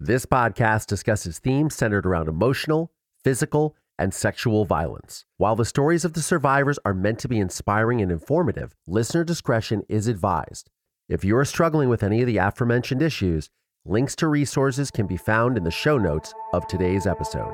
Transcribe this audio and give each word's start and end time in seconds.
This 0.00 0.26
podcast 0.26 0.86
discusses 0.86 1.40
themes 1.40 1.74
centered 1.74 2.06
around 2.06 2.28
emotional, 2.28 2.92
physical, 3.24 3.74
and 3.98 4.14
sexual 4.14 4.64
violence. 4.64 5.24
While 5.38 5.56
the 5.56 5.64
stories 5.64 6.04
of 6.04 6.12
the 6.12 6.22
survivors 6.22 6.78
are 6.84 6.94
meant 6.94 7.18
to 7.18 7.28
be 7.28 7.40
inspiring 7.40 8.00
and 8.00 8.12
informative, 8.12 8.76
listener 8.86 9.24
discretion 9.24 9.82
is 9.88 10.06
advised. 10.06 10.70
If 11.08 11.24
you 11.24 11.36
are 11.36 11.44
struggling 11.44 11.88
with 11.88 12.04
any 12.04 12.20
of 12.20 12.28
the 12.28 12.36
aforementioned 12.36 13.02
issues, 13.02 13.50
links 13.84 14.14
to 14.16 14.28
resources 14.28 14.92
can 14.92 15.08
be 15.08 15.16
found 15.16 15.56
in 15.56 15.64
the 15.64 15.72
show 15.72 15.98
notes 15.98 16.32
of 16.52 16.68
today's 16.68 17.04
episode. 17.04 17.52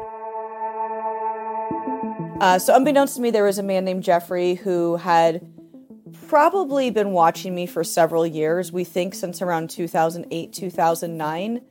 Uh, 2.42 2.58
so, 2.58 2.76
unbeknownst 2.76 3.16
to 3.16 3.22
me, 3.22 3.30
there 3.30 3.44
was 3.44 3.56
a 3.56 3.62
man 3.62 3.86
named 3.86 4.02
Jeffery 4.02 4.56
who 4.56 4.96
had 4.96 5.40
probably 6.28 6.90
been 6.90 7.12
watching 7.12 7.54
me 7.54 7.64
for 7.64 7.82
several 7.82 8.26
years. 8.26 8.70
We 8.70 8.84
think 8.84 9.14
since 9.14 9.40
around 9.40 9.70
2008, 9.70 10.52
2009, 10.52 11.62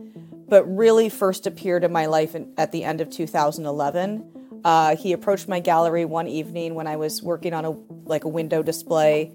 but 0.53 0.65
really 0.65 1.09
first 1.09 1.47
appeared 1.47 1.83
in 1.83 1.91
my 1.91 2.05
life 2.05 2.35
in, 2.35 2.53
at 2.59 2.71
the 2.71 2.83
end 2.83 3.01
of 3.01 3.09
2011. 3.09 4.61
Uh, 4.63 4.95
he 4.95 5.11
approached 5.11 5.47
my 5.47 5.59
gallery 5.59 6.05
one 6.05 6.27
evening 6.27 6.75
when 6.75 6.85
I 6.85 6.95
was 6.95 7.23
working 7.23 7.55
on 7.55 7.65
a 7.65 7.71
like 8.07 8.23
a 8.23 8.27
window 8.27 8.61
display, 8.61 9.33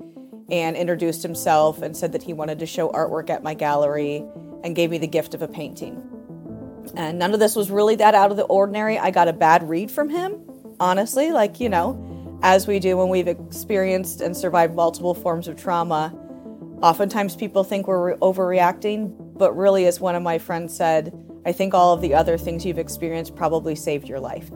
and 0.49 0.77
introduced 0.77 1.25
himself 1.25 1.83
and 1.83 1.97
said 1.97 2.13
that 2.13 2.23
he 2.23 2.33
wanted 2.33 2.61
to 2.61 2.67
show 2.67 2.91
artwork 2.91 3.31
at 3.31 3.43
my 3.43 3.55
gallery, 3.55 4.25
and 4.63 4.77
gave 4.77 4.91
me 4.91 4.99
the 4.99 5.09
gift 5.09 5.35
of 5.35 5.43
a 5.43 5.49
painting. 5.49 6.01
And 6.95 7.19
none 7.19 7.35
of 7.35 7.41
this 7.41 7.57
was 7.57 7.69
really 7.69 7.97
that 7.97 8.15
out 8.15 8.31
of 8.31 8.37
the 8.37 8.45
ordinary. 8.45 8.97
I 8.97 9.11
got 9.11 9.27
a 9.27 9.33
bad 9.33 9.69
read 9.69 9.91
from 9.91 10.11
him, 10.11 10.41
honestly, 10.79 11.33
like, 11.33 11.59
you 11.59 11.69
know, 11.69 12.39
as 12.45 12.69
we 12.69 12.79
do 12.79 12.97
when 12.97 13.09
we've 13.09 13.27
experienced 13.27 14.21
and 14.21 14.37
survived 14.37 14.77
multiple 14.77 15.15
forms 15.15 15.49
of 15.49 15.61
trauma. 15.61 16.17
Oftentimes 16.81 17.35
people 17.35 17.65
think 17.65 17.89
we're 17.89 18.13
re- 18.13 18.19
overreacting, 18.19 19.28
but 19.39 19.57
really, 19.57 19.87
as 19.87 20.01
one 20.01 20.15
of 20.15 20.23
my 20.23 20.39
friends 20.39 20.77
said, 20.77 21.15
I 21.47 21.53
think 21.53 21.73
all 21.73 21.95
of 21.95 22.01
the 22.01 22.15
other 22.15 22.37
things 22.37 22.67
you've 22.67 22.79
experienced 22.79 23.37
probably 23.37 23.75
saved 23.75 24.09
your 24.09 24.21
life. 24.21 24.51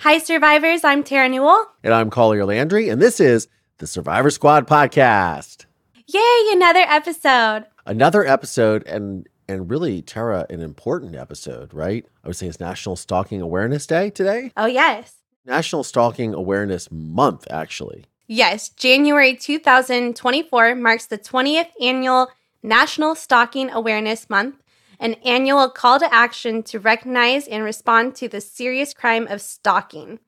Hi, 0.00 0.18
survivors. 0.18 0.84
I'm 0.84 1.02
Tara 1.02 1.30
Newell. 1.30 1.64
And 1.82 1.94
I'm 1.94 2.10
Collier 2.10 2.44
Landry, 2.44 2.90
and 2.90 3.00
this 3.00 3.20
is 3.20 3.48
the 3.78 3.86
Survivor 3.86 4.30
Squad 4.30 4.68
podcast. 4.68 5.64
Yay, 6.06 6.52
another 6.52 6.80
episode. 6.86 7.64
Another 7.86 8.26
episode, 8.26 8.86
and 8.86 9.26
and 9.48 9.70
really, 9.70 10.02
Tara, 10.02 10.46
an 10.50 10.60
important 10.60 11.14
episode, 11.14 11.72
right? 11.74 12.06
I 12.22 12.28
would 12.28 12.36
say 12.36 12.46
it's 12.46 12.60
National 12.60 12.96
Stalking 12.96 13.40
Awareness 13.40 13.86
Day 13.86 14.10
today. 14.10 14.52
Oh, 14.56 14.66
yes. 14.66 15.16
National 15.44 15.84
Stalking 15.84 16.34
Awareness 16.34 16.90
Month, 16.90 17.46
actually. 17.50 18.06
Yes, 18.26 18.70
January 18.70 19.36
2024 19.36 20.74
marks 20.74 21.06
the 21.06 21.18
20th 21.18 21.68
annual 21.80 22.28
National 22.62 23.14
Stalking 23.14 23.70
Awareness 23.70 24.30
Month, 24.30 24.62
an 24.98 25.14
annual 25.24 25.68
call 25.68 25.98
to 25.98 26.12
action 26.12 26.62
to 26.62 26.78
recognize 26.78 27.46
and 27.46 27.62
respond 27.62 28.14
to 28.16 28.28
the 28.28 28.40
serious 28.40 28.94
crime 28.94 29.26
of 29.26 29.42
stalking. 29.42 30.20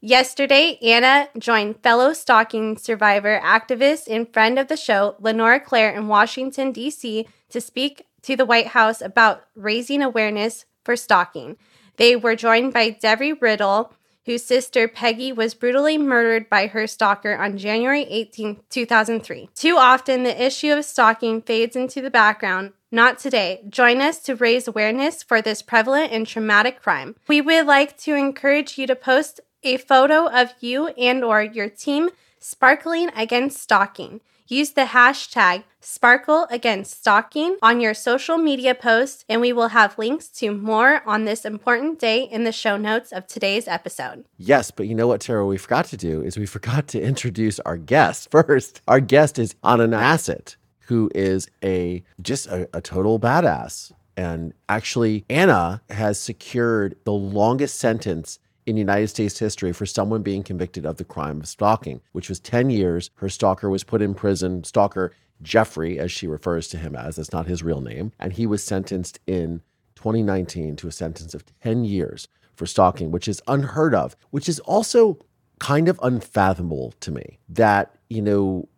Yesterday, 0.00 0.78
Anna 0.82 1.28
joined 1.38 1.82
fellow 1.82 2.12
stalking 2.12 2.76
survivor, 2.76 3.40
activist, 3.42 4.08
and 4.08 4.32
friend 4.32 4.58
of 4.58 4.68
the 4.68 4.76
show, 4.76 5.16
Lenora 5.18 5.60
Claire, 5.60 5.90
in 5.90 6.08
Washington, 6.08 6.72
D.C., 6.72 7.26
to 7.50 7.60
speak 7.60 8.06
to 8.22 8.36
the 8.36 8.46
White 8.46 8.68
House 8.68 9.00
about 9.00 9.44
raising 9.54 10.02
awareness 10.02 10.64
for 10.84 10.96
stalking. 10.96 11.56
They 11.96 12.16
were 12.16 12.36
joined 12.36 12.72
by 12.72 12.90
Debbie 12.90 13.32
Riddle, 13.32 13.92
whose 14.24 14.44
sister 14.44 14.86
Peggy 14.86 15.32
was 15.32 15.54
brutally 15.54 15.98
murdered 15.98 16.48
by 16.48 16.68
her 16.68 16.86
stalker 16.86 17.36
on 17.36 17.58
January 17.58 18.02
18, 18.04 18.60
2003. 18.70 19.50
Too 19.54 19.76
often, 19.76 20.22
the 20.22 20.42
issue 20.42 20.72
of 20.72 20.84
stalking 20.84 21.42
fades 21.42 21.76
into 21.76 22.00
the 22.00 22.10
background. 22.10 22.72
Not 22.90 23.18
today. 23.18 23.62
Join 23.68 24.00
us 24.00 24.18
to 24.20 24.36
raise 24.36 24.68
awareness 24.68 25.22
for 25.22 25.40
this 25.40 25.62
prevalent 25.62 26.12
and 26.12 26.26
traumatic 26.26 26.80
crime. 26.80 27.16
We 27.26 27.40
would 27.40 27.66
like 27.66 27.96
to 27.98 28.14
encourage 28.14 28.78
you 28.78 28.86
to 28.86 28.94
post 28.94 29.40
a 29.62 29.78
photo 29.78 30.28
of 30.28 30.52
you 30.60 30.88
and 30.88 31.24
or 31.24 31.42
your 31.42 31.68
team 31.68 32.10
sparkling 32.38 33.10
against 33.16 33.62
stalking. 33.62 34.20
Use 34.52 34.72
the 34.72 34.82
hashtag 34.82 35.64
sparkle 35.80 36.46
against 36.50 36.98
stalking 37.00 37.56
on 37.62 37.80
your 37.80 37.94
social 37.94 38.36
media 38.36 38.74
posts, 38.74 39.24
and 39.26 39.40
we 39.40 39.50
will 39.50 39.68
have 39.68 39.96
links 39.96 40.28
to 40.28 40.52
more 40.52 41.00
on 41.06 41.24
this 41.24 41.46
important 41.46 41.98
day 41.98 42.24
in 42.24 42.44
the 42.44 42.52
show 42.52 42.76
notes 42.76 43.12
of 43.12 43.26
today's 43.26 43.66
episode. 43.66 44.26
Yes, 44.36 44.70
but 44.70 44.86
you 44.86 44.94
know 44.94 45.06
what, 45.06 45.22
Tara, 45.22 45.46
we 45.46 45.56
forgot 45.56 45.86
to 45.86 45.96
do 45.96 46.20
is 46.20 46.36
we 46.36 46.44
forgot 46.44 46.86
to 46.88 47.00
introduce 47.00 47.60
our 47.60 47.78
guest 47.78 48.30
first. 48.30 48.82
Our 48.86 49.00
guest 49.00 49.38
is 49.38 49.54
Anna 49.64 49.88
Nasset, 49.88 50.56
who 50.80 51.10
is 51.14 51.48
a 51.64 52.02
just 52.20 52.46
a, 52.48 52.68
a 52.74 52.82
total 52.82 53.18
badass. 53.18 53.90
And 54.18 54.52
actually, 54.68 55.24
Anna 55.30 55.80
has 55.88 56.20
secured 56.20 56.96
the 57.04 57.14
longest 57.14 57.78
sentence 57.78 58.38
in 58.66 58.76
United 58.76 59.08
States 59.08 59.38
history 59.38 59.72
for 59.72 59.86
someone 59.86 60.22
being 60.22 60.42
convicted 60.42 60.86
of 60.86 60.96
the 60.96 61.04
crime 61.04 61.40
of 61.40 61.48
stalking, 61.48 62.00
which 62.12 62.28
was 62.28 62.40
10 62.40 62.70
years. 62.70 63.10
Her 63.16 63.28
stalker 63.28 63.68
was 63.68 63.84
put 63.84 64.02
in 64.02 64.14
prison. 64.14 64.64
Stalker 64.64 65.12
Jeffery, 65.42 65.98
as 65.98 66.12
she 66.12 66.26
refers 66.26 66.68
to 66.68 66.78
him 66.78 66.94
as, 66.94 67.16
that's 67.16 67.32
not 67.32 67.46
his 67.46 67.62
real 67.62 67.80
name. 67.80 68.12
And 68.18 68.32
he 68.32 68.46
was 68.46 68.62
sentenced 68.62 69.18
in 69.26 69.62
2019 69.96 70.76
to 70.76 70.88
a 70.88 70.92
sentence 70.92 71.34
of 71.34 71.44
10 71.62 71.84
years 71.84 72.28
for 72.54 72.66
stalking, 72.66 73.10
which 73.10 73.26
is 73.26 73.42
unheard 73.48 73.94
of, 73.94 74.16
which 74.30 74.48
is 74.48 74.60
also 74.60 75.18
kind 75.58 75.88
of 75.88 75.98
unfathomable 76.02 76.92
to 77.00 77.10
me 77.10 77.38
that, 77.48 77.96
you 78.08 78.22
know, 78.22 78.68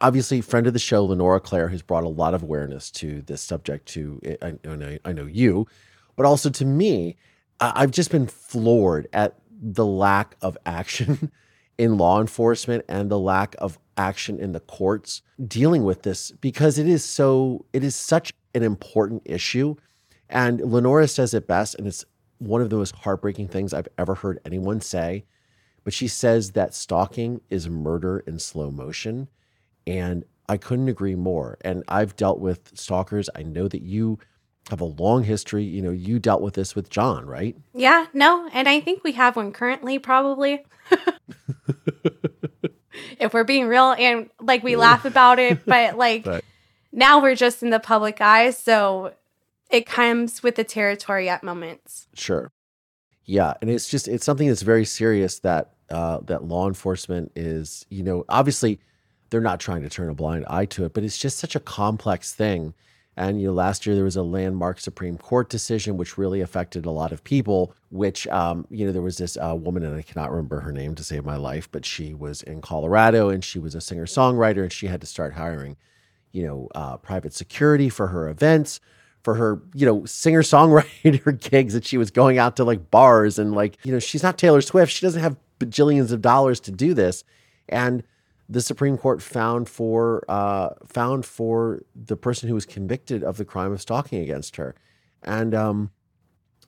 obviously 0.00 0.40
friend 0.40 0.66
of 0.66 0.72
the 0.72 0.78
show 0.78 1.04
lenora 1.04 1.40
claire 1.40 1.68
has 1.68 1.82
brought 1.82 2.04
a 2.04 2.08
lot 2.08 2.32
of 2.32 2.42
awareness 2.42 2.90
to 2.90 3.20
this 3.22 3.42
subject 3.42 3.86
to 3.86 4.18
i, 4.40 4.54
I 5.04 5.12
know 5.12 5.26
you 5.26 5.66
but 6.16 6.24
also 6.24 6.48
to 6.48 6.64
me 6.64 7.16
I- 7.60 7.72
i've 7.82 7.90
just 7.90 8.10
been 8.10 8.26
floored 8.26 9.08
at 9.12 9.38
the 9.60 9.86
lack 9.86 10.36
of 10.42 10.58
action 10.66 11.30
in 11.78 11.98
law 11.98 12.20
enforcement 12.20 12.84
and 12.88 13.10
the 13.10 13.18
lack 13.18 13.54
of 13.58 13.78
action 13.96 14.38
in 14.38 14.52
the 14.52 14.60
courts 14.60 15.22
dealing 15.46 15.84
with 15.84 16.02
this 16.02 16.30
because 16.32 16.78
it 16.78 16.88
is 16.88 17.04
so 17.04 17.64
it 17.72 17.82
is 17.84 17.96
such 17.96 18.32
an 18.54 18.62
important 18.62 19.22
issue 19.24 19.74
and 20.28 20.60
lenora 20.60 21.06
says 21.08 21.34
it 21.34 21.46
best 21.46 21.74
and 21.76 21.86
it's 21.86 22.04
one 22.38 22.60
of 22.60 22.70
the 22.70 22.76
most 22.76 22.94
heartbreaking 22.96 23.48
things 23.48 23.72
i've 23.72 23.88
ever 23.98 24.14
heard 24.14 24.40
anyone 24.44 24.80
say 24.80 25.24
but 25.84 25.92
she 25.92 26.08
says 26.08 26.52
that 26.52 26.74
stalking 26.74 27.40
is 27.50 27.68
murder 27.68 28.20
in 28.26 28.38
slow 28.38 28.70
motion 28.70 29.28
and 29.86 30.24
I 30.48 30.56
couldn't 30.56 30.88
agree 30.88 31.14
more. 31.14 31.58
And 31.62 31.84
I've 31.88 32.16
dealt 32.16 32.40
with 32.40 32.72
stalkers. 32.74 33.30
I 33.34 33.42
know 33.42 33.68
that 33.68 33.82
you 33.82 34.18
have 34.70 34.80
a 34.80 34.86
long 34.86 35.24
history. 35.24 35.64
You 35.64 35.82
know, 35.82 35.90
you 35.90 36.18
dealt 36.18 36.42
with 36.42 36.54
this 36.54 36.74
with 36.74 36.90
John, 36.90 37.26
right? 37.26 37.56
Yeah, 37.74 38.06
no, 38.12 38.48
and 38.52 38.68
I 38.68 38.80
think 38.80 39.04
we 39.04 39.12
have 39.12 39.36
one 39.36 39.52
currently, 39.52 39.98
probably. 39.98 40.64
if 43.18 43.34
we're 43.34 43.44
being 43.44 43.66
real, 43.66 43.94
and 43.98 44.30
like 44.40 44.62
we 44.62 44.76
laugh 44.76 45.04
about 45.04 45.38
it, 45.38 45.64
but 45.66 45.96
like 45.96 46.26
now 46.92 47.20
we're 47.20 47.34
just 47.34 47.62
in 47.62 47.70
the 47.70 47.80
public 47.80 48.20
eye, 48.20 48.50
so 48.50 49.14
it 49.70 49.86
comes 49.86 50.42
with 50.42 50.56
the 50.56 50.64
territory 50.64 51.28
at 51.28 51.42
moments. 51.42 52.06
sure. 52.14 52.50
Yeah, 53.26 53.54
and 53.62 53.70
it's 53.70 53.88
just 53.88 54.06
it's 54.06 54.24
something 54.24 54.48
that's 54.48 54.60
very 54.60 54.84
serious 54.84 55.38
that 55.40 55.72
uh, 55.90 56.20
that 56.24 56.44
law 56.44 56.68
enforcement 56.68 57.32
is, 57.34 57.86
you 57.88 58.02
know, 58.02 58.24
obviously 58.28 58.80
they're 59.30 59.40
not 59.40 59.60
trying 59.60 59.82
to 59.82 59.88
turn 59.88 60.10
a 60.10 60.14
blind 60.14 60.44
eye 60.48 60.66
to 60.66 60.84
it, 60.84 60.92
but 60.94 61.04
it's 61.04 61.18
just 61.18 61.38
such 61.38 61.56
a 61.56 61.60
complex 61.60 62.34
thing. 62.34 62.74
And 63.16 63.40
you 63.40 63.48
know, 63.48 63.52
last 63.52 63.86
year 63.86 63.94
there 63.94 64.04
was 64.04 64.16
a 64.16 64.22
landmark 64.22 64.80
Supreme 64.80 65.16
Court 65.18 65.48
decision 65.48 65.96
which 65.96 66.18
really 66.18 66.40
affected 66.40 66.84
a 66.84 66.90
lot 66.90 67.12
of 67.12 67.22
people. 67.22 67.74
Which, 67.90 68.26
um, 68.28 68.66
you 68.70 68.86
know, 68.86 68.92
there 68.92 69.02
was 69.02 69.18
this 69.18 69.36
uh, 69.36 69.54
woman, 69.54 69.84
and 69.84 69.96
I 69.96 70.02
cannot 70.02 70.30
remember 70.30 70.60
her 70.60 70.72
name 70.72 70.94
to 70.96 71.04
save 71.04 71.24
my 71.24 71.36
life, 71.36 71.70
but 71.70 71.84
she 71.84 72.12
was 72.12 72.42
in 72.42 72.60
Colorado 72.60 73.28
and 73.28 73.44
she 73.44 73.58
was 73.58 73.74
a 73.74 73.80
singer 73.80 74.06
songwriter, 74.06 74.62
and 74.62 74.72
she 74.72 74.88
had 74.88 75.00
to 75.00 75.06
start 75.06 75.34
hiring, 75.34 75.76
you 76.32 76.44
know, 76.46 76.68
uh, 76.74 76.96
private 76.96 77.32
security 77.32 77.88
for 77.88 78.08
her 78.08 78.28
events 78.28 78.80
for 79.24 79.34
her, 79.36 79.62
you 79.74 79.86
know, 79.86 80.04
singer 80.04 80.42
songwriter 80.42 81.40
gigs 81.50 81.72
that 81.72 81.84
she 81.84 81.96
was 81.96 82.10
going 82.10 82.38
out 82.38 82.56
to 82.56 82.64
like 82.64 82.90
bars 82.90 83.38
and 83.38 83.54
like, 83.54 83.78
you 83.84 83.90
know, 83.90 83.98
she's 83.98 84.22
not 84.22 84.36
Taylor 84.36 84.60
Swift. 84.60 84.92
She 84.92 85.04
doesn't 85.04 85.22
have 85.22 85.36
bajillions 85.58 86.12
of 86.12 86.20
dollars 86.20 86.60
to 86.60 86.70
do 86.70 86.92
this. 86.92 87.24
And 87.68 88.04
the 88.48 88.60
Supreme 88.60 88.98
Court 88.98 89.22
found 89.22 89.68
for 89.68 90.24
uh, 90.28 90.70
found 90.86 91.24
for 91.24 91.82
the 91.94 92.16
person 92.16 92.48
who 92.48 92.54
was 92.54 92.66
convicted 92.66 93.22
of 93.22 93.36
the 93.36 93.44
crime 93.44 93.72
of 93.72 93.80
stalking 93.80 94.20
against 94.20 94.56
her. 94.56 94.74
And 95.22 95.54
um, 95.54 95.90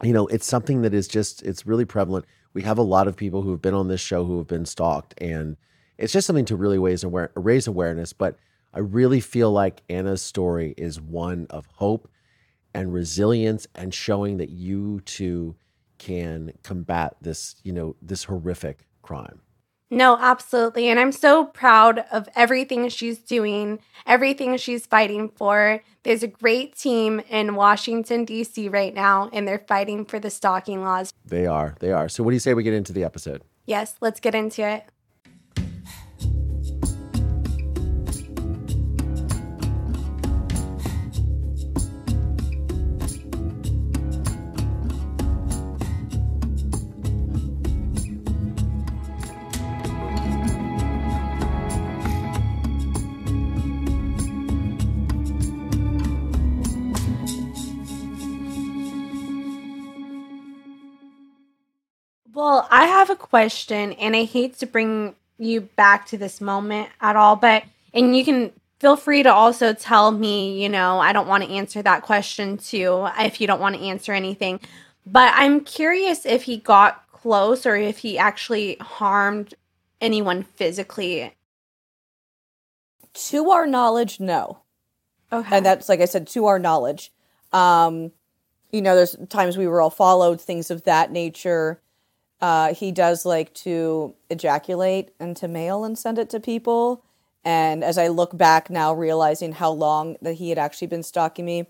you 0.03 0.13
know, 0.13 0.27
it's 0.29 0.47
something 0.47 0.83
that 0.83 0.95
is 0.95 1.09
just 1.09 1.43
it's 1.43 1.67
really 1.67 1.85
prevalent. 1.85 2.25
We 2.55 2.63
have 2.63 2.79
a 2.79 2.83
lot 2.83 3.09
of 3.09 3.17
people 3.17 3.43
who 3.43 3.51
have 3.51 3.61
been 3.61 3.75
on 3.75 3.89
this 3.89 4.01
show 4.01 4.25
who 4.25 4.39
have 4.39 4.47
been 4.47 4.67
stalked, 4.67 5.15
and 5.19 5.57
it's 5.99 6.13
just 6.13 6.27
something 6.27 6.47
to 6.47 6.57
really 6.57 6.79
raise 6.79 7.05
aware 7.05 7.31
raise 7.35 7.67
awareness. 7.67 8.13
But 8.13 8.39
I 8.73 8.81
really 8.81 9.21
feel 9.21 9.53
like 9.53 9.83
Anna's 9.89 10.23
story 10.23 10.75
is 10.77 11.01
one 11.01 11.47
of 11.51 11.67
hope 11.67 12.09
and 12.75 12.93
resilience 12.93 13.67
and 13.75 13.93
showing 13.95 14.37
that 14.37 14.51
you 14.51 15.01
too 15.01 15.57
can 15.99 16.53
combat 16.63 17.17
this, 17.23 17.57
you 17.63 17.73
know, 17.73 17.97
this 18.03 18.25
horrific 18.25 18.87
crime. 19.01 19.41
No, 19.91 20.17
absolutely. 20.19 20.89
And 20.89 20.99
I'm 20.99 21.13
so 21.13 21.45
proud 21.45 22.05
of 22.11 22.29
everything 22.35 22.89
she's 22.89 23.19
doing, 23.19 23.79
everything 24.05 24.57
she's 24.57 24.85
fighting 24.85 25.29
for. 25.29 25.83
There's 26.03 26.25
a 26.25 26.29
great 26.29 26.77
team 26.77 27.21
in 27.29 27.55
Washington, 27.55 28.25
D.C. 28.25 28.69
right 28.69 28.93
now, 28.93 29.31
and 29.33 29.47
they're 29.47 29.65
fighting 29.69 30.05
for 30.05 30.19
the 30.19 30.31
stalking 30.31 30.83
laws. 30.83 31.13
They 31.25 31.47
are. 31.47 31.77
They 31.79 31.93
are. 31.93 32.09
So, 32.09 32.25
what 32.25 32.31
do 32.31 32.35
you 32.35 32.41
say 32.41 32.55
we 32.55 32.65
get 32.65 32.75
into 32.75 32.93
the 32.93 33.05
episode? 33.05 33.43
Yes, 33.65 33.95
let's 34.01 34.21
get 34.21 34.35
into 34.35 34.63
it. 34.63 34.85
Well, 62.57 62.69
I 62.71 62.87
have 62.87 63.11
a 63.11 63.17
question, 63.17 63.93
and 63.93 64.17
I 64.17 64.25
hate 64.25 64.57
to 64.61 64.67
bring 64.67 65.15
you 65.37 65.61
back 65.61 66.07
to 66.07 66.17
this 66.17 66.41
moment 66.41 66.89
at 67.03 67.15
all, 67.15 67.37
but, 67.37 67.65
and 67.93 68.17
you 68.17 68.25
can 68.25 68.51
feel 68.81 68.97
free 68.97 69.23
to 69.25 69.31
also 69.31 69.75
tell 69.75 70.11
me, 70.11 70.63
you 70.63 70.71
know, 70.71 70.99
I 70.99 71.13
don't 71.13 71.29
want 71.29 71.45
to 71.45 71.51
answer 71.51 71.83
that 71.83 72.01
question 72.01 72.57
too, 72.57 73.09
if 73.19 73.43
you 73.43 73.47
don't 73.47 73.61
want 73.61 73.77
to 73.77 73.83
answer 73.83 74.15
anything. 74.15 74.61
But 75.05 75.35
I'm 75.37 75.61
curious 75.61 76.25
if 76.25 76.45
he 76.45 76.57
got 76.57 77.07
close 77.13 77.67
or 77.67 77.77
if 77.77 77.99
he 77.99 78.17
actually 78.17 78.79
harmed 78.81 79.53
anyone 80.01 80.43
physically. 80.43 81.35
To 83.13 83.51
our 83.51 83.67
knowledge, 83.67 84.19
no. 84.19 84.61
Okay. 85.31 85.59
And 85.59 85.67
that's, 85.67 85.91
like 85.91 86.01
I 86.01 86.07
said, 86.07 86.27
to 86.29 86.47
our 86.47 86.59
knowledge. 86.59 87.13
Um, 87.53 88.13
you 88.73 88.81
know, 88.81 88.97
there's 88.97 89.15
times 89.29 89.59
we 89.59 89.67
were 89.67 89.83
all 89.83 89.91
followed, 89.91 90.41
things 90.41 90.71
of 90.71 90.85
that 90.85 91.13
nature. 91.13 91.83
Uh, 92.41 92.75
he 92.75 92.93
does 92.93 93.25
like 93.25 93.53
to 93.55 94.15
ejaculate 94.29 95.11
into 95.19 95.49
mail 95.49 95.85
and 95.85 95.99
send 95.99 96.19
it 96.19 96.29
to 96.31 96.41
people. 96.41 97.03
And 97.45 97.83
as 97.83 97.97
I 97.97 98.09
look 98.09 98.37
back 98.37 98.69
now, 98.69 98.93
realizing 98.93 99.53
how 99.53 99.71
long 99.71 100.17
that 100.21 100.35
he 100.35 100.51
had 100.51 100.59
actually 100.59 100.89
been 100.89 101.03
stalking 101.03 101.45
me, 101.45 101.67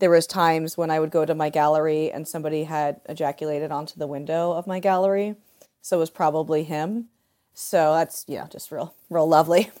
there 0.00 0.10
was 0.10 0.26
times 0.26 0.76
when 0.76 0.90
I 0.90 0.98
would 0.98 1.10
go 1.10 1.24
to 1.24 1.34
my 1.34 1.48
gallery 1.48 2.10
and 2.10 2.26
somebody 2.26 2.64
had 2.64 3.00
ejaculated 3.08 3.70
onto 3.70 3.98
the 3.98 4.06
window 4.06 4.52
of 4.52 4.66
my 4.66 4.80
gallery. 4.80 5.36
So 5.80 5.96
it 5.96 6.00
was 6.00 6.10
probably 6.10 6.64
him. 6.64 7.08
So 7.54 7.94
that's 7.94 8.24
yeah, 8.26 8.46
just 8.48 8.72
real, 8.72 8.94
real 9.10 9.28
lovely. 9.28 9.70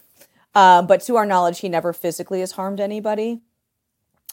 Uh, 0.54 0.82
but 0.82 1.00
to 1.00 1.16
our 1.16 1.24
knowledge, 1.24 1.60
he 1.60 1.68
never 1.70 1.94
physically 1.94 2.40
has 2.40 2.52
harmed 2.52 2.78
anybody. 2.78 3.40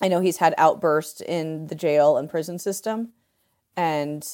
I 0.01 0.09
know 0.09 0.19
he's 0.19 0.35
had 0.35 0.53
outbursts 0.57 1.21
in 1.21 1.67
the 1.67 1.75
jail 1.75 2.17
and 2.17 2.29
prison 2.29 2.59
system, 2.59 3.13
and 3.77 4.27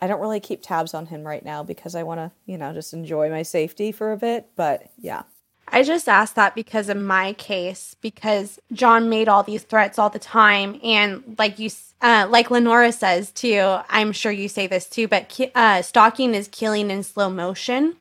I 0.00 0.06
don't 0.06 0.20
really 0.20 0.40
keep 0.40 0.62
tabs 0.62 0.94
on 0.94 1.06
him 1.06 1.26
right 1.26 1.44
now 1.44 1.62
because 1.62 1.94
I 1.94 2.02
want 2.02 2.18
to, 2.18 2.30
you 2.46 2.56
know, 2.56 2.72
just 2.72 2.94
enjoy 2.94 3.30
my 3.30 3.42
safety 3.42 3.92
for 3.92 4.12
a 4.12 4.16
bit. 4.16 4.48
But 4.56 4.90
yeah. 4.98 5.22
I 5.68 5.82
just 5.82 6.08
asked 6.08 6.34
that 6.34 6.54
because 6.54 6.88
in 6.88 7.04
my 7.04 7.32
case, 7.34 7.94
because 8.00 8.58
John 8.72 9.08
made 9.08 9.28
all 9.28 9.42
these 9.42 9.62
threats 9.62 9.98
all 9.98 10.10
the 10.10 10.18
time, 10.18 10.80
and 10.82 11.36
like 11.38 11.58
you, 11.60 11.70
uh, 12.00 12.26
like 12.28 12.50
Lenora 12.50 12.90
says 12.90 13.30
too. 13.30 13.78
I'm 13.88 14.10
sure 14.10 14.32
you 14.32 14.48
say 14.48 14.66
this 14.66 14.88
too, 14.88 15.06
but 15.06 15.28
ki- 15.28 15.52
uh, 15.54 15.82
stalking 15.82 16.34
is 16.34 16.48
killing 16.48 16.90
in 16.90 17.04
slow 17.04 17.30
motion. 17.30 17.96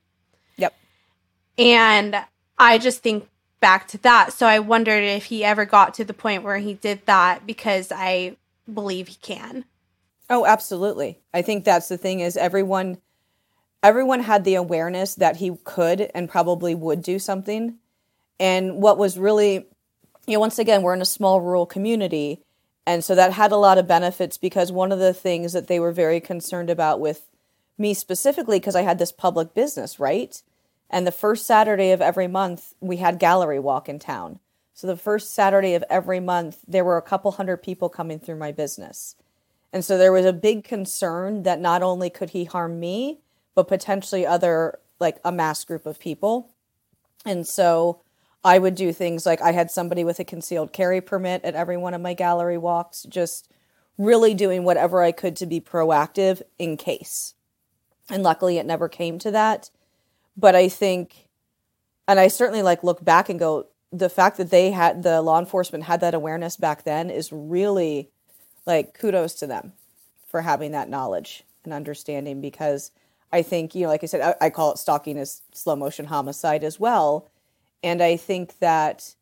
Yep. 0.57 0.73
And 1.59 2.15
I 2.57 2.79
just 2.79 3.03
think 3.03 3.27
back 3.59 3.87
to 3.89 3.97
that. 3.99 4.33
So 4.33 4.47
I 4.47 4.59
wondered 4.59 5.03
if 5.03 5.25
he 5.25 5.43
ever 5.43 5.65
got 5.65 5.93
to 5.95 6.05
the 6.05 6.13
point 6.13 6.43
where 6.43 6.57
he 6.57 6.73
did 6.73 7.05
that 7.05 7.45
because 7.45 7.91
I 7.91 8.37
believe 8.71 9.09
he 9.09 9.15
can. 9.15 9.65
Oh, 10.29 10.45
absolutely. 10.45 11.19
I 11.33 11.41
think 11.41 11.65
that's 11.65 11.87
the 11.87 11.97
thing 11.97 12.19
is 12.19 12.37
everyone 12.37 12.97
everyone 13.81 14.19
had 14.21 14.43
the 14.43 14.55
awareness 14.55 15.15
that 15.15 15.37
he 15.37 15.55
could 15.63 16.11
and 16.13 16.29
probably 16.29 16.75
would 16.75 17.01
do 17.01 17.17
something. 17.17 17.77
And 18.39 18.81
what 18.81 18.97
was 18.97 19.17
really 19.17 19.67
you 20.27 20.35
know, 20.35 20.41
once 20.41 20.59
again, 20.59 20.83
we're 20.83 20.93
in 20.93 21.01
a 21.01 21.05
small 21.05 21.41
rural 21.41 21.65
community. 21.65 22.43
And 22.85 23.03
so 23.03 23.15
that 23.15 23.33
had 23.33 23.51
a 23.51 23.57
lot 23.57 23.79
of 23.79 23.87
benefits 23.87 24.37
because 24.37 24.71
one 24.71 24.91
of 24.91 24.99
the 24.99 25.13
things 25.13 25.53
that 25.53 25.67
they 25.67 25.79
were 25.79 25.91
very 25.91 26.19
concerned 26.19 26.69
about 26.69 26.99
with 26.99 27.27
me 27.79 27.95
specifically, 27.95 28.59
because 28.59 28.75
I 28.75 28.83
had 28.83 28.99
this 28.99 29.11
public 29.11 29.55
business, 29.55 29.99
right? 29.99 30.41
And 30.89 31.07
the 31.07 31.11
first 31.11 31.47
Saturday 31.47 31.91
of 31.91 32.01
every 32.01 32.27
month, 32.27 32.73
we 32.79 32.97
had 32.97 33.17
gallery 33.19 33.59
walk 33.59 33.89
in 33.89 33.97
town. 33.97 34.39
So 34.75 34.85
the 34.85 34.97
first 34.97 35.33
Saturday 35.33 35.73
of 35.73 35.83
every 35.89 36.19
month, 36.19 36.59
there 36.67 36.85
were 36.85 36.97
a 36.97 37.01
couple 37.01 37.31
hundred 37.31 37.57
people 37.57 37.89
coming 37.89 38.19
through 38.19 38.37
my 38.37 38.51
business. 38.51 39.15
And 39.71 39.85
so 39.85 39.97
there 39.97 40.11
was 40.11 40.25
a 40.25 40.33
big 40.33 40.63
concern 40.63 41.43
that 41.43 41.59
not 41.59 41.83
only 41.83 42.09
could 42.09 42.31
he 42.31 42.45
harm 42.45 42.79
me, 42.79 43.19
but 43.55 43.67
potentially 43.67 44.25
other, 44.25 44.79
like 44.99 45.19
a 45.23 45.31
mass 45.31 45.63
group 45.63 45.85
of 45.85 45.99
people. 45.99 46.51
And 47.25 47.45
so 47.45 48.01
I 48.43 48.57
would 48.57 48.75
do 48.75 48.93
things 48.93 49.25
like 49.25 49.41
I 49.41 49.51
had 49.51 49.69
somebody 49.69 50.03
with 50.03 50.19
a 50.19 50.23
concealed 50.23 50.73
carry 50.73 51.01
permit 51.01 51.43
at 51.43 51.55
every 51.55 51.77
one 51.77 51.93
of 51.93 52.01
my 52.01 52.13
gallery 52.13 52.57
walks, 52.57 53.03
just 53.03 53.51
really 53.97 54.33
doing 54.33 54.63
whatever 54.63 55.03
I 55.03 55.11
could 55.11 55.35
to 55.37 55.45
be 55.45 55.59
proactive 55.59 56.41
in 56.57 56.77
case. 56.77 57.35
And 58.09 58.23
luckily 58.23 58.57
it 58.57 58.65
never 58.65 58.87
came 58.87 59.19
to 59.19 59.31
that. 59.31 59.69
But 60.37 60.55
I 60.55 60.69
think, 60.69 61.27
and 62.07 62.19
I 62.19 62.29
certainly 62.29 62.61
like 62.61 62.83
look 62.83 63.03
back 63.03 63.29
and 63.29 63.37
go, 63.37 63.67
the 63.91 64.09
fact 64.09 64.37
that 64.37 64.51
they 64.51 64.71
had 64.71 65.03
the 65.03 65.21
law 65.21 65.37
enforcement 65.37 65.83
had 65.83 65.99
that 65.99 66.13
awareness 66.13 66.55
back 66.55 66.83
then 66.83 67.09
is 67.09 67.33
really 67.33 68.09
like 68.69 68.93
kudos 68.97 69.33
to 69.33 69.47
them 69.47 69.73
for 70.27 70.41
having 70.41 70.71
that 70.71 70.89
knowledge 70.89 71.43
and 71.65 71.73
understanding 71.73 72.39
because 72.39 72.91
I 73.31 73.41
think, 73.41 73.75
you 73.75 73.83
know, 73.83 73.89
like 73.89 74.03
I 74.03 74.07
said, 74.07 74.21
I, 74.21 74.45
I 74.45 74.49
call 74.51 74.71
it 74.71 74.77
stalking 74.77 75.17
as 75.17 75.41
slow 75.53 75.75
motion 75.75 76.05
homicide 76.05 76.63
as 76.63 76.79
well. 76.79 77.29
And 77.83 78.01
I 78.01 78.15
think 78.15 78.59
that, 78.59 79.15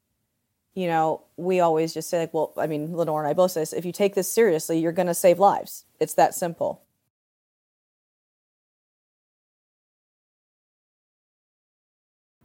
you 0.76 0.88
know, 0.88 1.24
we 1.38 1.62
always 1.62 1.94
just 1.94 2.10
say, 2.10 2.20
like, 2.20 2.34
well, 2.34 2.54
I 2.58 2.68
mean, 2.68 2.96
Lenore 2.96 3.22
and 3.22 3.30
I 3.30 3.34
both 3.34 3.52
say 3.52 3.62
this 3.62 3.74
if 3.74 3.86
you 3.86 3.94
take 3.94 4.16
this 4.16 4.32
seriously, 4.32 4.80
you're 4.80 4.92
going 4.92 5.08
to 5.08 5.14
save 5.14 5.40
lives. 5.40 5.86
It's 6.00 6.14
that 6.16 6.36
simple. 6.36 6.82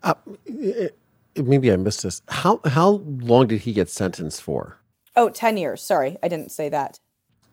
Uh, 0.03 0.15
maybe 1.37 1.73
I 1.73 1.77
missed 1.77 2.03
this. 2.05 2.23
How 2.29 2.61
how 2.65 3.03
long 3.07 3.49
did 3.49 3.61
he 3.63 3.73
get 3.73 3.89
sentenced 3.89 4.43
for? 4.43 4.79
Oh, 5.14 5.28
10 5.28 5.57
years. 5.57 5.83
Sorry, 5.83 6.16
I 6.23 6.28
didn't 6.28 6.50
say 6.50 6.69
that. 6.69 6.99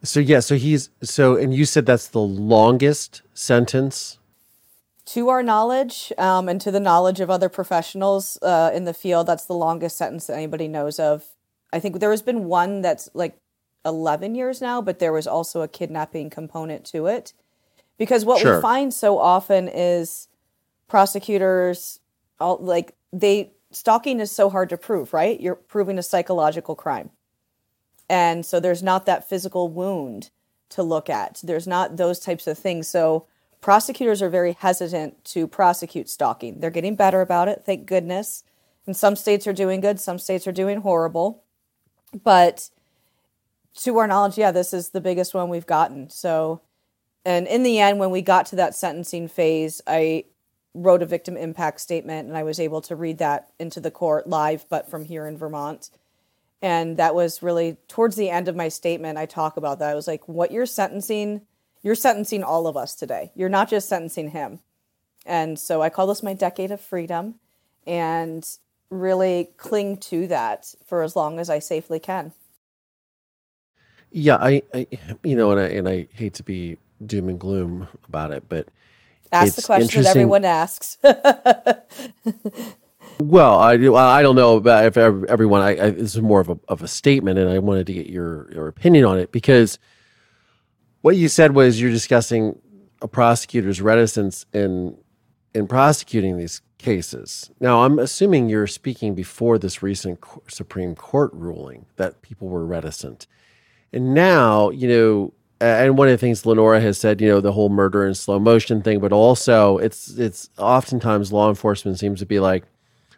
So 0.02 0.20
yeah, 0.20 0.40
so 0.40 0.56
he's 0.56 0.90
so, 1.04 1.36
and 1.36 1.54
you 1.54 1.66
said 1.66 1.86
that's 1.86 2.08
the 2.08 2.22
longest 2.22 3.22
sentence. 3.34 4.18
To 5.08 5.28
our 5.30 5.44
knowledge, 5.44 6.14
um, 6.18 6.48
and 6.48 6.62
to 6.62 6.72
the 6.72 6.80
knowledge 6.80 7.20
of 7.20 7.30
other 7.30 7.50
professionals 7.50 8.38
uh, 8.42 8.72
in 8.74 8.86
the 8.86 8.94
field, 8.94 9.28
that's 9.28 9.46
the 9.46 9.56
longest 9.56 9.98
sentence 9.98 10.28
that 10.28 10.36
anybody 10.36 10.68
knows 10.68 11.00
of. 11.00 11.26
I 11.74 11.80
think 11.80 12.00
there 12.00 12.12
has 12.12 12.22
been 12.22 12.46
one 12.46 12.82
that's 12.82 13.10
like 13.14 13.38
11 13.86 14.36
years 14.36 14.62
now, 14.62 14.82
but 14.82 15.00
there 15.00 15.12
was 15.12 15.28
also 15.28 15.62
a 15.62 15.68
kidnapping 15.68 16.30
component 16.30 16.86
to 16.86 17.08
it. 17.08 17.34
Because 17.98 18.24
what 18.24 18.40
Sure. 18.40 18.58
we 18.58 18.62
find 18.62 18.94
so 18.94 19.18
often 19.18 19.68
is 19.68 20.28
prosecutors, 20.88 22.00
all, 22.40 22.58
like 22.58 22.96
they 23.12 23.52
stalking 23.72 24.20
is 24.20 24.32
so 24.32 24.50
hard 24.50 24.70
to 24.70 24.78
prove, 24.78 25.14
right? 25.14 25.40
You're 25.40 25.56
proving 25.56 25.98
a 25.98 26.04
psychological 26.04 26.76
crime, 26.76 27.10
and 28.10 28.46
so 28.46 28.60
there's 28.60 28.84
not 28.84 29.06
that 29.06 29.30
physical 29.30 29.70
wound 29.70 30.32
to 30.70 30.84
look 30.84 31.10
at. 31.10 31.40
There's 31.44 31.68
not 31.68 31.98
those 31.98 32.20
types 32.20 32.48
of 32.48 32.58
things. 32.58 32.88
So 32.88 33.26
prosecutors 33.62 34.22
are 34.22 34.30
very 34.30 34.54
hesitant 34.54 35.24
to 35.26 35.48
prosecute 35.48 36.10
stalking. 36.10 36.60
They're 36.60 36.70
getting 36.70 36.96
better 36.96 37.22
about 37.22 37.48
it, 37.48 37.64
thank 37.66 37.86
goodness. 37.86 38.44
And 38.86 38.96
some 38.96 39.16
states 39.16 39.46
are 39.46 39.54
doing 39.54 39.82
good, 39.82 40.00
some 40.00 40.18
states 40.18 40.48
are 40.48 40.52
doing 40.52 40.82
horrible. 40.82 41.44
But 42.24 42.70
to 43.82 43.98
our 43.98 44.08
knowledge, 44.08 44.38
yeah, 44.38 44.52
this 44.52 44.74
is 44.74 44.90
the 44.90 45.02
biggest 45.02 45.34
one 45.34 45.50
we've 45.50 45.68
gotten. 45.68 46.10
So, 46.10 46.62
and 47.24 47.48
in 47.48 47.64
the 47.64 47.80
end, 47.80 48.00
when 48.00 48.10
we 48.10 48.22
got 48.22 48.48
to 48.48 48.56
that 48.56 48.74
sentencing 48.74 49.28
phase, 49.28 49.82
I 49.86 50.26
wrote 50.74 51.02
a 51.02 51.06
victim 51.06 51.38
impact 51.38 51.82
statement 51.82 52.28
and 52.28 52.38
I 52.38 52.44
was 52.44 52.60
able 52.60 52.82
to 52.82 52.96
read 52.96 53.18
that 53.20 53.52
into 53.60 53.80
the 53.80 53.92
court 53.92 54.28
live, 54.28 54.66
but 54.70 54.90
from 54.90 55.06
here 55.06 55.28
in 55.28 55.38
Vermont. 55.38 55.90
And 56.62 56.98
that 56.98 57.16
was 57.16 57.42
really 57.42 57.78
towards 57.88 58.16
the 58.16 58.30
end 58.30 58.48
of 58.48 58.56
my 58.56 58.68
statement. 58.70 59.18
I 59.18 59.26
talk 59.26 59.58
about 59.58 59.80
that. 59.80 59.90
I 59.90 59.96
was 59.96 60.08
like, 60.08 60.28
what 60.28 60.52
you're 60.52 60.66
sentencing, 60.66 61.42
you're 61.82 61.96
sentencing 61.96 62.44
all 62.44 62.68
of 62.68 62.76
us 62.76 62.96
today. 62.96 63.32
You're 63.36 63.50
not 63.50 63.70
just 63.70 63.88
sentencing 63.88 64.32
him. 64.32 64.60
And 65.26 65.58
so 65.58 65.82
I 65.82 65.90
call 65.90 66.08
this 66.08 66.24
my 66.24 66.34
decade 66.34 66.72
of 66.72 66.82
freedom 66.82 67.36
and 67.88 68.46
really 68.90 69.50
cling 69.58 69.98
to 69.98 70.28
that 70.28 70.74
for 70.86 71.04
as 71.04 71.16
long 71.16 71.40
as 71.40 71.50
I 71.50 71.60
safely 71.60 72.00
can. 72.00 72.34
Yeah, 74.12 74.38
I, 74.38 74.64
I 74.74 74.88
you 75.24 75.36
know, 75.36 75.52
and 75.52 75.60
I 75.60 75.68
and 75.68 75.88
I 75.88 76.08
hate 76.14 76.34
to 76.36 76.44
be 76.44 76.78
doom 77.06 77.30
and 77.30 77.40
gloom 77.40 77.88
about 78.08 78.32
it, 78.32 78.44
but 78.50 78.68
Ask 79.32 79.56
the 79.56 79.62
question 79.62 80.02
that 80.04 80.10
everyone 80.10 80.44
asks. 80.46 80.98
well, 83.20 83.60
I. 83.60 83.74
I 83.74 84.22
don't 84.22 84.36
know 84.36 84.58
about 84.58 84.86
if 84.86 84.98
everyone. 84.98 85.62
I, 85.62 85.70
I 85.72 85.90
this 85.92 86.16
is 86.16 86.22
more 86.22 86.40
of 86.40 86.50
a 86.50 86.58
of 86.68 86.82
a 86.82 86.88
statement, 86.88 87.40
and 87.40 87.50
I 87.50 87.60
wanted 87.60 87.88
to 87.88 87.94
get 87.94 88.08
your 88.08 88.52
your 88.52 88.68
opinion 88.68 89.06
on 89.06 89.20
it 89.20 89.32
because 89.32 89.80
what 91.02 91.16
you 91.16 91.28
said 91.28 91.56
was 91.56 91.80
you're 91.82 91.92
discussing 91.92 92.60
a 93.02 93.08
prosecutor's 93.08 93.82
reticence 93.82 94.46
in 94.54 94.98
in 95.54 95.68
prosecuting 95.68 96.38
these 96.38 96.62
cases. 96.78 97.52
Now, 97.60 97.84
I'm 97.84 98.00
assuming 98.00 98.50
you're 98.50 98.68
speaking 98.68 99.16
before 99.16 99.58
this 99.58 99.84
recent 99.84 100.20
Supreme 100.48 100.96
Court 100.96 101.32
ruling 101.34 101.86
that 101.98 102.22
people 102.22 102.48
were 102.48 102.66
reticent. 102.66 103.28
And 103.92 104.14
now, 104.14 104.70
you 104.70 104.88
know, 104.88 105.34
and 105.60 105.98
one 105.98 106.08
of 106.08 106.14
the 106.14 106.18
things 106.18 106.46
Lenora 106.46 106.80
has 106.80 106.98
said, 106.98 107.20
you 107.20 107.28
know, 107.28 107.42
the 107.42 107.52
whole 107.52 107.70
murder 107.70 108.08
in 108.08 108.14
slow 108.14 108.40
motion 108.40 108.82
thing, 108.82 109.00
but 109.00 109.12
also 109.12 109.78
it's 109.78 110.10
it's 110.18 110.50
oftentimes 110.58 111.34
law 111.34 111.50
enforcement 111.50 112.00
seems 112.00 112.20
to 112.20 112.26
be 112.26 112.40
like, 112.40 112.64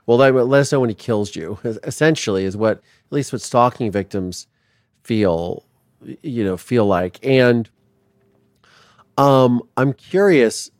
well, 0.06 0.18
let, 0.18 0.34
let 0.34 0.62
us 0.62 0.72
know 0.72 0.80
when 0.80 0.90
he 0.90 0.96
kills 0.96 1.36
you. 1.36 1.60
Essentially, 1.64 2.44
is 2.46 2.58
what 2.58 2.78
at 2.78 2.84
least 3.12 3.32
what 3.32 3.42
stalking 3.42 3.92
victims 3.92 4.48
feel, 5.04 5.66
you 6.22 6.44
know, 6.44 6.58
feel 6.58 6.86
like. 6.86 7.20
And 7.24 7.70
um, 9.18 9.62
I'm 9.78 9.94
curious, 9.94 10.72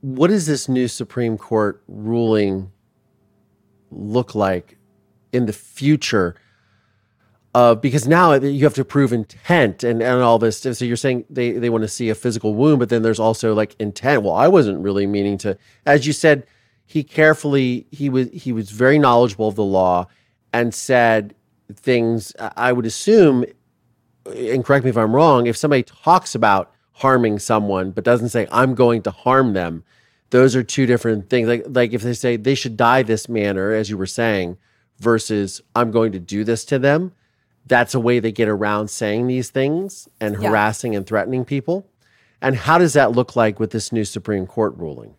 what 0.00 0.28
does 0.28 0.46
this 0.46 0.68
new 0.68 0.88
Supreme 0.88 1.38
Court 1.38 1.82
ruling 1.86 2.72
look 3.90 4.34
like 4.34 4.78
in 5.32 5.46
the 5.46 5.52
future? 5.52 6.34
Uh, 7.52 7.74
because 7.74 8.06
now 8.06 8.32
you 8.34 8.64
have 8.64 8.74
to 8.74 8.84
prove 8.84 9.12
intent 9.12 9.82
and, 9.82 10.00
and 10.00 10.22
all 10.22 10.38
this. 10.38 10.58
So 10.58 10.84
you're 10.84 10.96
saying 10.96 11.24
they, 11.28 11.52
they 11.52 11.68
want 11.68 11.82
to 11.82 11.88
see 11.88 12.08
a 12.08 12.14
physical 12.14 12.54
wound, 12.54 12.78
but 12.78 12.88
then 12.88 13.02
there's 13.02 13.18
also 13.18 13.54
like 13.54 13.74
intent. 13.80 14.22
Well, 14.22 14.34
I 14.34 14.46
wasn't 14.46 14.78
really 14.80 15.06
meaning 15.06 15.36
to, 15.38 15.58
as 15.84 16.06
you 16.06 16.12
said, 16.12 16.46
he 16.90 17.04
carefully, 17.04 17.86
he 17.92 18.10
was, 18.10 18.28
he 18.32 18.50
was 18.50 18.70
very 18.72 18.98
knowledgeable 18.98 19.46
of 19.46 19.54
the 19.54 19.62
law 19.62 20.08
and 20.52 20.74
said 20.74 21.36
things 21.72 22.32
I 22.56 22.72
would 22.72 22.84
assume, 22.84 23.44
and 24.26 24.64
correct 24.64 24.82
me 24.84 24.90
if 24.90 24.96
I'm 24.96 25.14
wrong, 25.14 25.46
if 25.46 25.56
somebody 25.56 25.84
talks 25.84 26.34
about 26.34 26.72
harming 26.94 27.38
someone 27.38 27.92
but 27.92 28.02
doesn't 28.02 28.30
say 28.30 28.48
I'm 28.50 28.74
going 28.74 29.02
to 29.02 29.12
harm 29.12 29.52
them, 29.52 29.84
those 30.30 30.56
are 30.56 30.64
two 30.64 30.84
different 30.84 31.30
things. 31.30 31.46
Like 31.46 31.64
like 31.68 31.92
if 31.92 32.02
they 32.02 32.12
say 32.12 32.36
they 32.36 32.56
should 32.56 32.76
die 32.76 33.04
this 33.04 33.28
manner, 33.28 33.70
as 33.70 33.88
you 33.88 33.96
were 33.96 34.04
saying, 34.04 34.58
versus 34.98 35.60
I'm 35.76 35.92
going 35.92 36.10
to 36.10 36.18
do 36.18 36.42
this 36.42 36.64
to 36.64 36.78
them, 36.80 37.12
that's 37.66 37.94
a 37.94 38.00
way 38.00 38.18
they 38.18 38.32
get 38.32 38.48
around 38.48 38.88
saying 38.90 39.28
these 39.28 39.50
things 39.50 40.08
and 40.20 40.34
Yeah. 40.42 40.48
harassing 40.48 40.96
and 40.96 41.06
threatening 41.06 41.44
people. 41.44 41.86
And 42.42 42.56
how 42.56 42.78
does 42.78 42.94
that 42.94 43.12
look 43.12 43.36
like 43.36 43.60
with 43.60 43.70
this 43.70 43.92
new 43.92 44.04
Supreme 44.04 44.48
Court 44.48 44.76
ruling? 44.76 45.14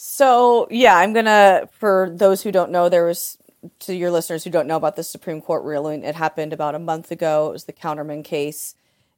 So, 0.00 0.68
yeah, 0.70 0.96
I'm 0.96 1.12
going 1.12 1.24
to, 1.24 1.68
for 1.72 2.08
those 2.14 2.40
who 2.40 2.52
don't 2.52 2.70
know, 2.70 2.88
there 2.88 3.04
was, 3.04 3.36
to 3.80 3.92
your 3.92 4.12
listeners 4.12 4.44
who 4.44 4.50
don't 4.50 4.68
know 4.68 4.76
about 4.76 4.94
the 4.94 5.02
Supreme 5.02 5.40
Court 5.40 5.64
ruling, 5.64 6.04
it 6.04 6.14
happened 6.14 6.52
about 6.52 6.76
a 6.76 6.78
month 6.78 7.10
ago. 7.10 7.48
It 7.48 7.52
was 7.52 7.64
the 7.64 7.72
Counterman 7.72 8.22
case. 8.22 8.76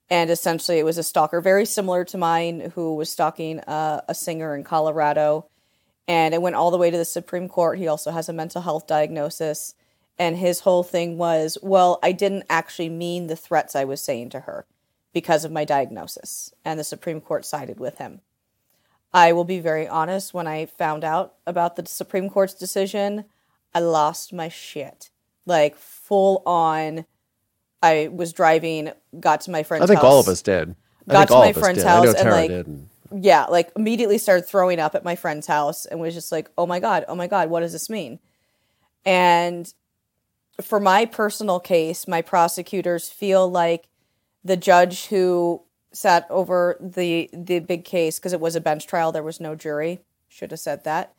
And 0.08 0.30
essentially, 0.30 0.78
it 0.78 0.86
was 0.86 0.96
a 0.96 1.02
stalker 1.02 1.42
very 1.42 1.66
similar 1.66 2.06
to 2.06 2.16
mine 2.16 2.72
who 2.74 2.94
was 2.94 3.10
stalking 3.10 3.60
uh, 3.60 4.00
a 4.08 4.14
singer 4.14 4.56
in 4.56 4.64
Colorado. 4.64 5.44
And 6.08 6.32
it 6.32 6.40
went 6.40 6.56
all 6.56 6.70
the 6.70 6.78
way 6.78 6.90
to 6.90 6.96
the 6.96 7.04
Supreme 7.04 7.50
Court. 7.50 7.78
He 7.78 7.86
also 7.86 8.10
has 8.10 8.30
a 8.30 8.32
mental 8.32 8.62
health 8.62 8.86
diagnosis. 8.86 9.74
And 10.18 10.38
his 10.38 10.60
whole 10.60 10.82
thing 10.82 11.18
was, 11.18 11.58
well, 11.62 11.98
I 12.02 12.12
didn't 12.12 12.44
actually 12.48 12.88
mean 12.88 13.26
the 13.26 13.36
threats 13.36 13.76
I 13.76 13.84
was 13.84 14.00
saying 14.00 14.30
to 14.30 14.40
her 14.40 14.64
because 15.12 15.44
of 15.44 15.52
my 15.52 15.66
diagnosis. 15.66 16.54
And 16.64 16.80
the 16.80 16.84
Supreme 16.84 17.20
Court 17.20 17.44
sided 17.44 17.78
with 17.78 17.98
him. 17.98 18.22
I 19.12 19.32
will 19.32 19.44
be 19.44 19.58
very 19.58 19.88
honest. 19.88 20.32
When 20.32 20.46
I 20.46 20.66
found 20.66 21.04
out 21.04 21.34
about 21.46 21.76
the 21.76 21.86
Supreme 21.86 22.30
Court's 22.30 22.54
decision, 22.54 23.24
I 23.74 23.80
lost 23.80 24.32
my 24.32 24.48
shit. 24.48 25.10
Like 25.46 25.76
full 25.76 26.42
on. 26.46 27.04
I 27.82 28.08
was 28.12 28.32
driving, 28.32 28.92
got 29.18 29.40
to 29.42 29.50
my 29.50 29.62
friend's 29.62 29.82
house. 29.82 29.88
I 29.90 29.94
think 29.94 30.02
house. 30.02 30.12
all 30.12 30.20
of 30.20 30.28
us 30.28 30.42
did. 30.42 30.76
I 31.08 31.12
Got 31.12 31.28
to 31.28 31.34
my 31.34 31.52
friend's 31.52 31.78
did. 31.78 31.86
I 31.86 32.00
know 32.02 32.06
house 32.08 32.20
and, 32.20 32.30
like, 32.30 32.50
did. 32.50 32.66
and- 32.66 32.88
Yeah, 33.24 33.46
like 33.46 33.72
immediately 33.74 34.18
started 34.18 34.46
throwing 34.46 34.78
up 34.78 34.94
at 34.94 35.02
my 35.02 35.16
friend's 35.16 35.46
house 35.46 35.86
and 35.86 35.98
was 35.98 36.14
just 36.14 36.30
like, 36.30 36.50
oh 36.58 36.66
my 36.66 36.78
God, 36.78 37.04
oh 37.08 37.14
my 37.14 37.26
God, 37.26 37.48
what 37.48 37.60
does 37.60 37.72
this 37.72 37.88
mean? 37.88 38.20
And 39.04 39.72
for 40.60 40.78
my 40.78 41.06
personal 41.06 41.58
case, 41.58 42.06
my 42.06 42.20
prosecutors 42.20 43.08
feel 43.08 43.50
like 43.50 43.88
the 44.44 44.56
judge 44.58 45.06
who 45.06 45.62
sat 45.92 46.26
over 46.30 46.76
the 46.80 47.28
the 47.32 47.58
big 47.58 47.84
case 47.84 48.18
because 48.18 48.32
it 48.32 48.40
was 48.40 48.56
a 48.56 48.60
bench 48.60 48.86
trial, 48.86 49.12
there 49.12 49.22
was 49.22 49.40
no 49.40 49.54
jury. 49.54 50.00
Should 50.28 50.50
have 50.52 50.60
said 50.60 50.84
that. 50.84 51.14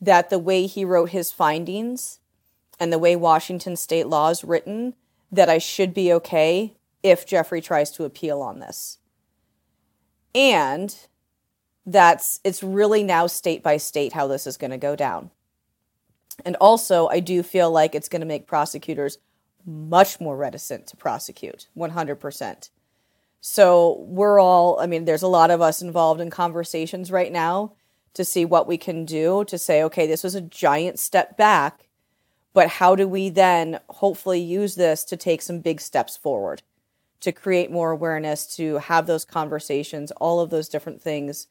That 0.00 0.30
the 0.30 0.38
way 0.38 0.66
he 0.66 0.84
wrote 0.84 1.10
his 1.10 1.30
findings 1.30 2.20
and 2.80 2.92
the 2.92 2.98
way 2.98 3.16
Washington 3.16 3.76
state 3.76 4.06
law 4.06 4.28
is 4.30 4.44
written, 4.44 4.94
that 5.30 5.48
I 5.48 5.58
should 5.58 5.94
be 5.94 6.12
okay 6.14 6.74
if 7.02 7.26
Jeffery 7.26 7.60
tries 7.60 7.90
to 7.92 8.04
appeal 8.04 8.40
on 8.42 8.58
this. 8.58 8.98
And 10.34 10.94
that's 11.86 12.40
it's 12.44 12.62
really 12.62 13.02
now 13.02 13.26
state 13.26 13.62
by 13.62 13.76
state 13.76 14.12
how 14.12 14.26
this 14.26 14.46
is 14.46 14.56
going 14.56 14.70
to 14.70 14.78
go 14.78 14.94
down. 14.94 15.30
And 16.44 16.56
also, 16.56 17.08
I 17.08 17.20
do 17.20 17.42
feel 17.42 17.70
like 17.70 17.94
it's 17.94 18.08
going 18.08 18.20
to 18.20 18.26
make 18.26 18.46
prosecutors 18.46 19.18
much 19.66 20.20
more 20.20 20.36
reticent 20.36 20.86
to 20.88 20.96
prosecute 20.96 21.68
100%. 21.76 22.70
So, 23.40 24.04
we're 24.08 24.40
all, 24.40 24.80
I 24.80 24.86
mean, 24.86 25.04
there's 25.04 25.22
a 25.22 25.28
lot 25.28 25.50
of 25.50 25.60
us 25.60 25.80
involved 25.80 26.20
in 26.20 26.30
conversations 26.30 27.10
right 27.12 27.32
now 27.32 27.72
to 28.14 28.24
see 28.24 28.44
what 28.44 28.66
we 28.66 28.76
can 28.76 29.04
do 29.04 29.44
to 29.44 29.56
say, 29.56 29.82
okay, 29.84 30.06
this 30.06 30.24
was 30.24 30.34
a 30.34 30.40
giant 30.40 30.98
step 30.98 31.36
back, 31.36 31.88
but 32.52 32.68
how 32.68 32.96
do 32.96 33.06
we 33.06 33.28
then 33.28 33.78
hopefully 33.88 34.40
use 34.40 34.74
this 34.74 35.04
to 35.04 35.16
take 35.16 35.40
some 35.40 35.60
big 35.60 35.80
steps 35.80 36.16
forward, 36.16 36.62
to 37.20 37.30
create 37.30 37.70
more 37.70 37.92
awareness, 37.92 38.56
to 38.56 38.78
have 38.78 39.06
those 39.06 39.24
conversations, 39.24 40.10
all 40.12 40.40
of 40.40 40.50
those 40.50 40.68
different 40.68 41.00
things. 41.00 41.46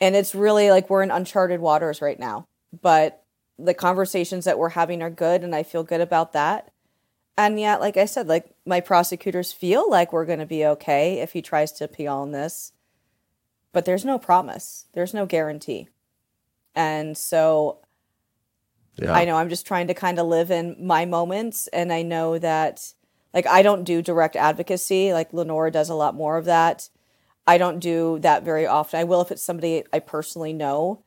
And 0.00 0.16
it's 0.16 0.34
really 0.34 0.70
like 0.70 0.88
we're 0.88 1.02
in 1.02 1.10
uncharted 1.10 1.60
waters 1.60 2.00
right 2.00 2.18
now, 2.18 2.46
but 2.80 3.22
the 3.58 3.74
conversations 3.74 4.46
that 4.46 4.58
we're 4.58 4.70
having 4.70 5.02
are 5.02 5.10
good, 5.10 5.44
and 5.44 5.54
I 5.54 5.62
feel 5.62 5.82
good 5.82 6.00
about 6.00 6.32
that. 6.32 6.72
And 7.36 7.58
yet, 7.58 7.80
like 7.80 7.96
I 7.96 8.04
said, 8.04 8.28
like 8.28 8.54
my 8.66 8.80
prosecutors 8.80 9.52
feel 9.52 9.88
like 9.90 10.12
we're 10.12 10.26
going 10.26 10.38
to 10.38 10.46
be 10.46 10.66
okay 10.66 11.20
if 11.20 11.32
he 11.32 11.42
tries 11.42 11.72
to 11.72 11.84
appeal 11.84 12.14
on 12.14 12.32
this, 12.32 12.72
but 13.72 13.84
there's 13.84 14.04
no 14.04 14.18
promise, 14.18 14.86
there's 14.92 15.14
no 15.14 15.24
guarantee. 15.24 15.88
And 16.74 17.16
so 17.16 17.78
yeah. 18.96 19.12
I 19.12 19.24
know 19.24 19.36
I'm 19.36 19.48
just 19.48 19.66
trying 19.66 19.86
to 19.88 19.94
kind 19.94 20.18
of 20.18 20.26
live 20.26 20.50
in 20.50 20.76
my 20.78 21.04
moments. 21.06 21.68
And 21.68 21.92
I 21.92 22.02
know 22.02 22.38
that, 22.38 22.92
like, 23.32 23.46
I 23.46 23.62
don't 23.62 23.84
do 23.84 24.02
direct 24.02 24.36
advocacy. 24.36 25.12
Like, 25.12 25.32
Lenora 25.32 25.70
does 25.70 25.88
a 25.88 25.94
lot 25.94 26.14
more 26.14 26.36
of 26.36 26.44
that. 26.44 26.88
I 27.46 27.58
don't 27.58 27.78
do 27.78 28.18
that 28.20 28.44
very 28.44 28.66
often. 28.66 29.00
I 29.00 29.04
will 29.04 29.22
if 29.22 29.30
it's 29.30 29.42
somebody 29.42 29.84
I 29.92 29.98
personally 29.98 30.52
know, 30.52 31.02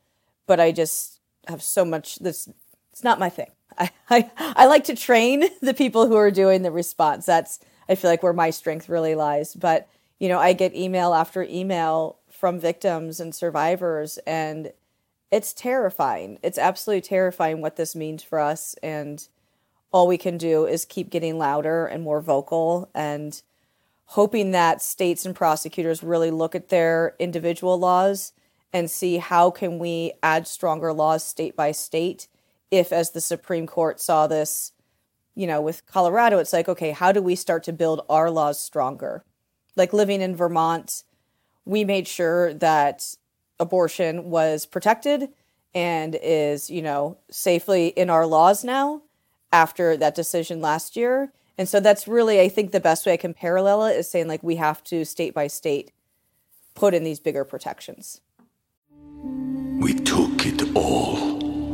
but 0.48 0.60
I 0.60 0.72
just 0.72 1.20
have 1.48 1.62
so 1.62 1.86
much 1.86 2.17
this, 2.17 2.50
it's 2.91 3.03
not 3.03 3.20
my 3.20 3.29
thing. 3.29 3.51
I, 4.10 4.29
I, 4.39 4.65
like 4.67 4.86
to 4.86 4.96
train 4.96 5.46
the 5.62 5.74
people 5.74 6.08
who 6.08 6.15
are 6.15 6.32
doing 6.32 6.62
the 6.62 6.72
response. 6.72 7.25
That's, 7.25 7.60
I 7.89 7.96
feel 7.96 8.10
like, 8.10 8.24
where 8.24 8.34
my 8.34 8.50
strength 8.50 8.89
really 8.89 9.15
lies. 9.15 9.55
But, 9.55 9.88
you 10.20 10.29
know, 10.29 10.39
I 10.39 10.53
get 10.53 10.75
email 10.75 11.13
after 11.13 11.44
email 11.44 12.20
from 12.29 12.60
victims 12.60 13.20
and 13.20 13.34
survivors 13.34 14.17
and 14.27 14.72
it's 15.32 15.53
terrifying. 15.53 16.38
It's 16.44 16.58
absolutely 16.58 17.01
terrifying 17.01 17.62
what 17.62 17.75
this 17.75 17.96
means 17.96 18.24
for 18.24 18.39
us 18.39 18.75
and 18.84 19.27
all 19.91 20.08
we 20.08 20.17
can 20.17 20.38
do 20.38 20.65
is 20.65 20.86
keep 20.86 21.10
getting 21.10 21.38
louder 21.38 21.86
and 21.86 22.03
more 22.03 22.22
vocal 22.22 22.89
and 22.94 23.41
hoping 24.08 24.51
that 24.51 24.82
states 24.82 25.25
and 25.25 25.36
prosecutors 25.36 26.03
really 26.03 26.32
look 26.32 26.53
at 26.53 26.70
their 26.70 27.15
individual 27.17 27.79
laws 27.79 28.34
and 28.74 28.91
see 28.91 29.17
how 29.17 29.50
can 29.50 29.79
we 29.79 30.12
add 30.22 30.48
stronger 30.48 30.91
laws 30.91 31.24
state 31.24 31.55
by 31.55 31.72
state 31.72 32.27
if 32.77 32.91
as 32.91 33.12
the 33.12 33.22
supreme 33.22 33.67
court 33.67 34.00
saw 34.00 34.27
this 34.27 34.72
you 35.36 35.48
know 35.48 35.62
with 35.62 35.86
colorado 35.86 36.38
it's 36.38 36.53
like 36.53 36.70
okay 36.70 36.91
how 36.91 37.12
do 37.12 37.22
we 37.22 37.36
start 37.36 37.63
to 37.63 37.74
build 37.74 38.01
our 38.10 38.29
laws 38.29 38.60
stronger? 38.60 39.24
Like 39.75 39.91
living 39.91 40.22
in 40.22 40.36
vermont 40.36 41.03
we 41.65 41.84
made 41.84 42.08
sure 42.08 42.53
that 42.53 43.15
abortion 43.60 44.29
was 44.29 44.65
protected 44.65 45.29
and 45.74 46.17
is 46.22 46.70
you 46.70 46.82
know 46.82 47.17
safely 47.29 47.88
in 47.88 48.10
our 48.10 48.25
laws 48.25 48.63
now 48.63 49.01
after 49.51 49.96
that 49.98 50.15
decision 50.15 50.62
last 50.62 50.96
year. 50.96 51.32
And 51.58 51.70
so 51.70 51.79
that's 51.79 52.08
really 52.08 52.39
i 52.39 52.50
think 52.50 52.72
the 52.72 52.79
best 52.79 53.05
way 53.05 53.13
i 53.13 53.17
can 53.17 53.34
parallel 53.34 53.86
it 53.86 53.98
is 53.98 54.10
saying 54.10 54.27
like 54.27 54.44
we 54.44 54.58
have 54.58 54.84
to 54.86 55.05
state 55.05 55.34
by 55.34 55.48
state 55.48 55.91
put 56.75 56.94
in 56.94 57.03
these 57.03 57.20
bigger 57.20 57.44
protections. 57.44 58.22
We 59.79 59.94
took 59.94 60.46
it 60.46 60.75
all. 60.75 61.14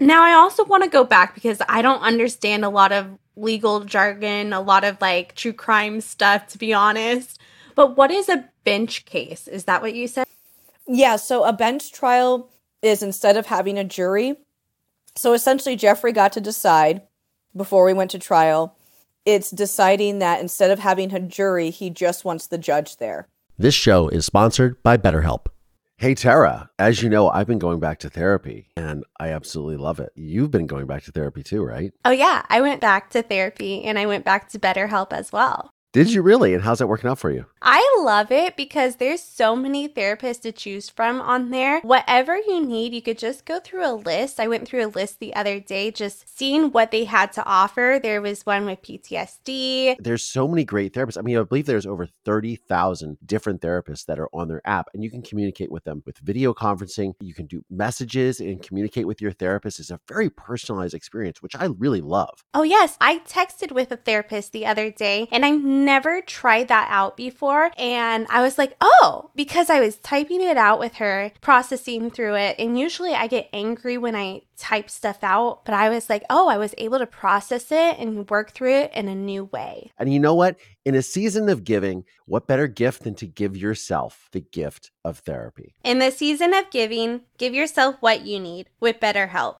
Now 0.00 0.22
I 0.22 0.32
also 0.32 0.64
want 0.64 0.82
to 0.82 0.88
go 0.88 1.04
back 1.04 1.34
because 1.34 1.60
I 1.68 1.82
don't 1.82 2.00
understand 2.00 2.64
a 2.64 2.70
lot 2.70 2.90
of 2.90 3.18
legal 3.36 3.84
jargon, 3.84 4.54
a 4.54 4.60
lot 4.60 4.82
of 4.82 4.98
like 5.00 5.34
true 5.34 5.52
crime 5.52 6.00
stuff, 6.00 6.46
to 6.48 6.58
be 6.58 6.72
honest. 6.72 7.38
But 7.74 7.98
what 7.98 8.10
is 8.10 8.30
a 8.30 8.48
bench 8.64 9.04
case? 9.04 9.46
Is 9.46 9.64
that 9.64 9.82
what 9.82 9.94
you 9.94 10.08
said? 10.08 10.26
Yeah, 10.86 11.16
so 11.16 11.44
a 11.44 11.52
bench 11.52 11.92
trial 11.92 12.50
is 12.82 13.02
instead 13.02 13.36
of 13.36 13.46
having 13.46 13.78
a 13.78 13.84
jury. 13.84 14.36
So 15.16 15.34
essentially, 15.34 15.76
Jeffery 15.76 16.12
got 16.12 16.32
to 16.32 16.40
decide 16.40 17.02
before 17.54 17.84
we 17.84 17.92
went 17.92 18.10
to 18.12 18.18
trial. 18.18 18.76
It's 19.26 19.50
deciding 19.50 20.18
that 20.20 20.40
instead 20.40 20.70
of 20.70 20.78
having 20.78 21.14
a 21.14 21.20
jury, 21.20 21.70
he 21.70 21.90
just 21.90 22.24
wants 22.24 22.46
the 22.46 22.58
judge 22.58 22.96
there. 22.96 23.28
This 23.58 23.74
show 23.74 24.08
is 24.08 24.24
sponsored 24.24 24.82
by 24.82 24.96
BetterHelp. 24.96 25.46
Hey, 26.00 26.14
Tara, 26.14 26.70
as 26.78 27.02
you 27.02 27.10
know, 27.10 27.28
I've 27.28 27.46
been 27.46 27.58
going 27.58 27.78
back 27.78 27.98
to 27.98 28.08
therapy 28.08 28.68
and 28.74 29.04
I 29.18 29.32
absolutely 29.32 29.76
love 29.76 30.00
it. 30.00 30.12
You've 30.14 30.50
been 30.50 30.66
going 30.66 30.86
back 30.86 31.02
to 31.04 31.12
therapy 31.12 31.42
too, 31.42 31.62
right? 31.62 31.92
Oh, 32.06 32.10
yeah. 32.10 32.40
I 32.48 32.62
went 32.62 32.80
back 32.80 33.10
to 33.10 33.20
therapy 33.20 33.84
and 33.84 33.98
I 33.98 34.06
went 34.06 34.24
back 34.24 34.48
to 34.48 34.58
BetterHelp 34.58 35.12
as 35.12 35.30
well. 35.30 35.74
Did 35.92 36.12
you 36.12 36.22
really? 36.22 36.54
And 36.54 36.62
how's 36.62 36.78
that 36.78 36.86
working 36.86 37.10
out 37.10 37.18
for 37.18 37.32
you? 37.32 37.46
I 37.62 37.84
love 37.98 38.30
it 38.30 38.56
because 38.56 38.96
there's 38.96 39.20
so 39.20 39.56
many 39.56 39.88
therapists 39.88 40.42
to 40.42 40.52
choose 40.52 40.88
from 40.88 41.20
on 41.20 41.50
there. 41.50 41.80
Whatever 41.80 42.36
you 42.36 42.64
need, 42.64 42.94
you 42.94 43.02
could 43.02 43.18
just 43.18 43.44
go 43.44 43.58
through 43.58 43.84
a 43.84 43.94
list. 43.94 44.38
I 44.38 44.46
went 44.46 44.68
through 44.68 44.86
a 44.86 44.88
list 44.88 45.18
the 45.18 45.34
other 45.34 45.58
day 45.58 45.90
just 45.90 46.38
seeing 46.38 46.70
what 46.70 46.92
they 46.92 47.04
had 47.04 47.32
to 47.32 47.44
offer. 47.44 47.98
There 48.00 48.22
was 48.22 48.46
one 48.46 48.66
with 48.66 48.82
PTSD. 48.82 49.96
There's 49.98 50.22
so 50.22 50.46
many 50.46 50.64
great 50.64 50.94
therapists. 50.94 51.18
I 51.18 51.22
mean, 51.22 51.36
I 51.36 51.42
believe 51.42 51.66
there's 51.66 51.86
over 51.86 52.06
30,000 52.24 53.18
different 53.26 53.60
therapists 53.60 54.06
that 54.06 54.20
are 54.20 54.28
on 54.32 54.46
their 54.46 54.62
app 54.64 54.90
and 54.94 55.02
you 55.02 55.10
can 55.10 55.22
communicate 55.22 55.72
with 55.72 55.82
them 55.82 56.04
with 56.06 56.18
video 56.18 56.54
conferencing. 56.54 57.14
You 57.18 57.34
can 57.34 57.46
do 57.46 57.64
messages 57.68 58.38
and 58.38 58.62
communicate 58.62 59.08
with 59.08 59.20
your 59.20 59.32
therapist. 59.32 59.80
It's 59.80 59.90
a 59.90 59.98
very 60.06 60.30
personalized 60.30 60.94
experience, 60.94 61.42
which 61.42 61.56
I 61.56 61.64
really 61.64 62.00
love. 62.00 62.44
Oh, 62.54 62.62
yes. 62.62 62.96
I 63.00 63.18
texted 63.18 63.72
with 63.72 63.90
a 63.90 63.96
therapist 63.96 64.52
the 64.52 64.66
other 64.66 64.92
day 64.92 65.26
and 65.32 65.44
I've 65.44 65.79
never 65.84 66.20
tried 66.20 66.68
that 66.68 66.88
out 66.90 67.16
before. 67.16 67.70
And 67.76 68.26
I 68.30 68.42
was 68.42 68.58
like, 68.58 68.76
oh, 68.80 69.30
because 69.34 69.70
I 69.70 69.80
was 69.80 69.96
typing 69.96 70.42
it 70.42 70.56
out 70.56 70.78
with 70.78 70.94
her, 70.96 71.32
processing 71.40 72.10
through 72.10 72.36
it. 72.36 72.56
And 72.58 72.78
usually 72.78 73.14
I 73.14 73.26
get 73.26 73.48
angry 73.52 73.98
when 73.98 74.14
I 74.14 74.42
type 74.56 74.90
stuff 74.90 75.18
out, 75.22 75.64
but 75.64 75.74
I 75.74 75.88
was 75.88 76.10
like, 76.10 76.22
oh, 76.28 76.48
I 76.48 76.58
was 76.58 76.74
able 76.78 76.98
to 76.98 77.06
process 77.06 77.72
it 77.72 77.98
and 77.98 78.28
work 78.28 78.52
through 78.52 78.74
it 78.74 78.92
in 78.94 79.08
a 79.08 79.14
new 79.14 79.44
way. 79.44 79.90
And 79.98 80.12
you 80.12 80.20
know 80.20 80.34
what? 80.34 80.56
In 80.84 80.94
a 80.94 81.02
season 81.02 81.48
of 81.48 81.64
giving, 81.64 82.04
what 82.26 82.46
better 82.46 82.66
gift 82.66 83.04
than 83.04 83.14
to 83.16 83.26
give 83.26 83.56
yourself 83.56 84.28
the 84.32 84.40
gift 84.40 84.90
of 85.04 85.18
therapy? 85.18 85.74
In 85.82 85.98
the 85.98 86.10
season 86.10 86.52
of 86.54 86.70
giving, 86.70 87.22
give 87.38 87.54
yourself 87.54 87.96
what 88.00 88.26
you 88.26 88.38
need 88.38 88.68
with 88.80 89.00
BetterHelp. 89.00 89.56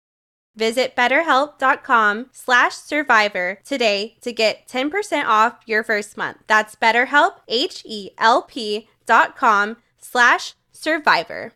Visit 0.56 0.96
betterhelp.com 0.96 2.26
slash 2.32 2.74
survivor 2.74 3.60
today 3.64 4.16
to 4.20 4.32
get 4.32 4.66
10% 4.68 5.24
off 5.26 5.54
your 5.66 5.82
first 5.84 6.16
month. 6.16 6.38
That's 6.48 6.74
betterhelp, 6.76 7.34
H-E-L-P 7.48 8.88
dot 9.06 9.36
com 9.36 9.76
slash 9.98 10.54
survivor. 10.72 11.52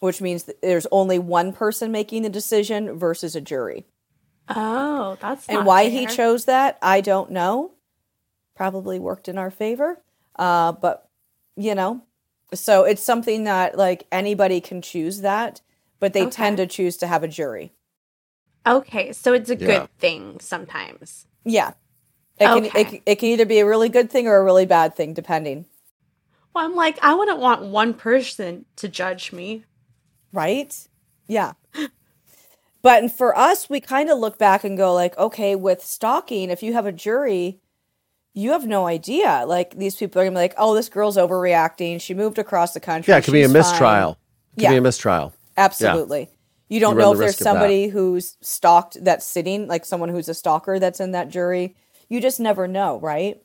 which 0.00 0.20
means 0.20 0.44
that 0.44 0.60
there's 0.60 0.86
only 0.92 1.18
one 1.18 1.52
person 1.52 1.90
making 1.90 2.22
the 2.22 2.28
decision 2.28 2.98
versus 2.98 3.34
a 3.34 3.40
jury. 3.40 3.86
Oh, 4.48 5.16
that's 5.20 5.48
and 5.48 5.64
why 5.66 5.88
he 5.88 6.06
chose 6.06 6.44
that, 6.44 6.78
I 6.82 7.00
don't 7.00 7.30
know. 7.30 7.72
Probably 8.54 8.98
worked 8.98 9.26
in 9.28 9.38
our 9.38 9.50
favor. 9.50 10.00
Uh, 10.38 10.72
but, 10.72 11.08
you 11.56 11.74
know, 11.74 12.02
so 12.54 12.84
it's 12.84 13.02
something 13.02 13.44
that 13.44 13.76
like 13.76 14.06
anybody 14.12 14.60
can 14.60 14.82
choose 14.82 15.22
that, 15.22 15.62
but 15.98 16.12
they 16.12 16.22
Okay. 16.22 16.30
tend 16.30 16.58
to 16.58 16.66
choose 16.66 16.96
to 16.98 17.06
have 17.06 17.22
a 17.24 17.28
jury. 17.28 17.72
Okay, 18.66 19.12
so 19.12 19.32
it's 19.32 19.50
a 19.50 19.56
Yeah. 19.56 19.66
good 19.66 19.88
thing 19.98 20.40
sometimes. 20.40 21.26
Yeah. 21.44 21.72
It 22.38 22.44
can, 22.46 22.64
it, 22.66 23.02
it 23.06 23.14
can 23.16 23.28
either 23.30 23.46
be 23.46 23.60
a 23.60 23.66
really 23.66 23.88
good 23.88 24.10
thing 24.10 24.26
or 24.28 24.36
a 24.36 24.44
really 24.44 24.66
bad 24.66 24.94
thing, 24.94 25.14
depending. 25.14 25.64
Well, 26.54 26.64
I'm 26.66 26.74
like, 26.74 26.98
I 27.02 27.14
wouldn't 27.14 27.38
want 27.38 27.62
one 27.62 27.94
person 27.94 28.66
to 28.76 28.88
judge 28.88 29.32
me. 29.32 29.64
Right? 30.32 30.76
Yeah. 31.28 31.52
But 32.82 33.10
for 33.10 33.36
us, 33.36 33.68
we 33.68 33.80
kind 33.80 34.08
of 34.10 34.18
look 34.18 34.38
back 34.38 34.62
and 34.62 34.76
go 34.78 34.94
like, 34.94 35.18
okay, 35.18 35.56
with 35.56 35.82
stalking, 35.84 36.50
if 36.50 36.62
you 36.62 36.72
have 36.74 36.86
a 36.86 36.92
jury, 36.92 37.58
you 38.32 38.52
have 38.52 38.64
no 38.64 38.86
idea. 38.86 39.42
Like 39.44 39.76
these 39.76 39.96
people 39.96 40.20
are 40.20 40.24
gonna 40.24 40.34
be 40.36 40.40
like, 40.42 40.54
oh, 40.56 40.72
this 40.72 40.88
girl's 40.88 41.16
overreacting. 41.16 42.00
She 42.00 42.14
moved 42.14 42.38
across 42.38 42.74
the 42.74 42.80
country. 42.80 43.10
Yeah, 43.10 43.18
it 43.18 43.24
could 43.24 43.32
be 43.32 43.40
a 43.42 43.46
She's 43.46 43.52
fine." 43.54 43.60
mistrial. 43.60 44.10
It 44.12 44.16
could 44.56 44.62
Yeah. 44.62 44.70
be 44.70 44.76
a 44.76 44.80
mistrial. 44.82 45.32
Absolutely. 45.56 46.28
You 46.68 46.80
don't 46.80 46.94
You 46.94 47.00
know 47.00 47.08
the 47.10 47.12
if 47.12 47.18
there's 47.18 47.28
risk 47.28 47.40
of 47.40 47.44
that. 47.44 47.50
somebody 47.52 47.88
who's 47.88 48.36
stalked 48.40 48.96
that's 49.04 49.24
sitting, 49.24 49.68
like 49.68 49.84
someone 49.84 50.08
who's 50.08 50.28
a 50.28 50.34
stalker 50.34 50.78
that's 50.78 50.98
in 51.00 51.12
that 51.12 51.28
jury. 51.28 51.76
You 52.08 52.20
just 52.20 52.40
never 52.40 52.66
know, 52.66 52.98
right? 53.00 53.40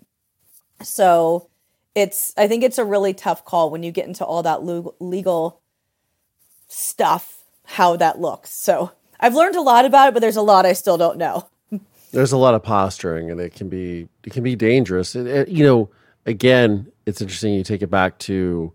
So 0.82 1.48
it's, 1.94 2.34
I 2.38 2.48
think 2.48 2.64
it's 2.64 2.78
a 2.80 2.86
really 2.86 3.14
tough 3.14 3.46
call 3.46 3.70
when 3.70 3.84
you 3.84 3.92
get 3.92 4.08
into 4.08 4.26
all 4.26 4.42
that 4.44 4.64
legal 5.00 5.62
stuff, 6.68 7.44
how 7.66 7.96
that 7.98 8.20
looks. 8.20 8.52
So 8.52 8.92
I've 9.20 9.36
learned 9.36 9.56
a 9.56 9.62
lot 9.62 9.86
about 9.86 10.10
it, 10.10 10.14
but 10.14 10.22
there's 10.22 10.36
a 10.38 10.42
lot 10.42 10.66
I 10.66 10.74
still 10.74 10.98
don't 10.98 11.18
know. 11.18 11.48
There's 12.12 12.32
a 12.34 12.38
lot 12.38 12.56
of 12.56 12.64
posturing, 12.64 13.32
and 13.32 13.40
it 13.40 13.54
can 13.54 13.70
be 13.70 14.10
it 14.26 14.34
can 14.34 14.44
be 14.44 14.54
dangerous. 14.56 15.16
It- 15.16 15.28
it- 15.28 15.48
uh, 15.48 15.52
you 15.52 15.64
know, 15.64 15.90
again, 16.26 16.92
it's 17.06 17.22
interesting. 17.22 17.54
You 17.54 17.64
take 17.64 17.82
it 17.82 17.90
back 17.90 18.20
to 18.20 18.74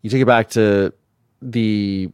you 0.00 0.08
take 0.10 0.22
it 0.22 0.26
back 0.26 0.48
to 0.50 0.94
the 1.42 2.10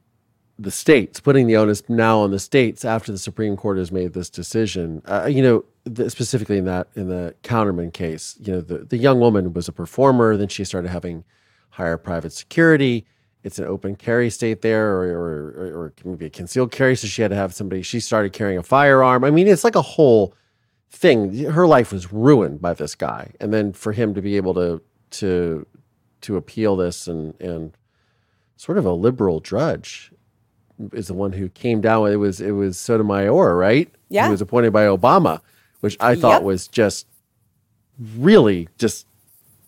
the 0.59 0.71
states 0.71 1.21
putting 1.21 1.47
the 1.47 1.57
onus 1.57 1.83
now 1.89 2.19
on 2.19 2.33
the 2.33 2.39
states 2.39 2.85
after 2.85 3.13
the 3.13 3.19
Supreme 3.19 3.57
Court 3.57 3.79
has 3.79 3.93
made 3.93 4.13
this 4.13 4.29
decision. 4.29 5.03
Uh, 5.07 5.27
you 5.31 5.41
know, 5.41 5.65
the, 5.85 6.11
specifically 6.11 6.59
in 6.59 6.65
that 6.65 6.89
in 6.95 7.09
the 7.09 7.35
Counterman 7.45 7.93
case, 7.93 8.37
you 8.41 8.53
know, 8.53 8.61
the 8.61 8.79
the 8.79 8.99
young 8.99 9.21
woman 9.21 9.53
was 9.53 9.69
a 9.69 9.73
performer. 9.73 10.37
Then 10.37 10.49
she 10.49 10.65
started 10.65 10.89
having 10.89 11.25
higher 11.71 11.97
private 11.97 12.33
security. 12.33 13.07
It's 13.45 13.61
an 13.61 13.67
open 13.67 13.95
carry 13.95 14.31
state 14.31 14.63
there, 14.63 14.91
or, 14.97 15.05
or, 15.05 15.49
or, 15.51 15.79
or 15.79 15.87
it 15.87 15.97
can 15.97 16.17
be 16.17 16.27
a 16.27 16.31
concealed 16.31 16.73
carry. 16.73 16.97
So 16.97 17.07
she 17.07 17.23
had 17.23 17.31
to 17.31 17.37
have 17.37 17.55
somebody. 17.55 17.83
She 17.83 18.01
started 18.01 18.33
carrying 18.33 18.59
a 18.59 18.65
firearm. 18.65 19.23
I 19.23 19.31
mean, 19.31 19.47
it's 19.47 19.63
like 19.63 19.77
a 19.77 19.83
whole 19.83 20.35
thing. 20.91 21.45
Her 21.45 21.69
life 21.69 21.93
was 21.93 22.13
ruined 22.13 22.61
by 22.61 22.75
this 22.75 22.97
guy, 22.97 23.33
and 23.41 23.55
then 23.55 23.73
for 23.73 23.93
him 23.93 24.13
to 24.15 24.21
be 24.21 24.37
able 24.37 24.55
to 24.55 24.83
to 25.11 25.67
to 26.23 26.37
appeal 26.37 26.75
this 26.75 27.07
and 27.07 27.41
and 27.41 27.77
sort 28.57 28.77
of 28.77 28.85
a 28.85 28.93
liberal 28.93 29.39
judge 29.39 30.13
is 30.93 31.09
the 31.09 31.15
one 31.15 31.33
who 31.33 31.49
came 31.49 31.81
down 31.81 32.03
with 32.03 32.13
it 32.13 32.17
was 32.17 32.41
it 32.41 32.53
was 32.53 32.79
Sotomayor, 32.79 33.57
right? 33.57 33.89
Yeah. 34.09 34.27
He 34.27 34.31
was 34.31 34.41
appointed 34.41 34.73
by 34.73 34.85
Obama, 34.85 35.41
which 35.81 35.97
I 36.01 36.15
thought 36.15 36.41
Yep. 36.41 36.43
was 36.43 36.69
just 36.69 37.07
really 38.17 38.69
just 38.79 39.07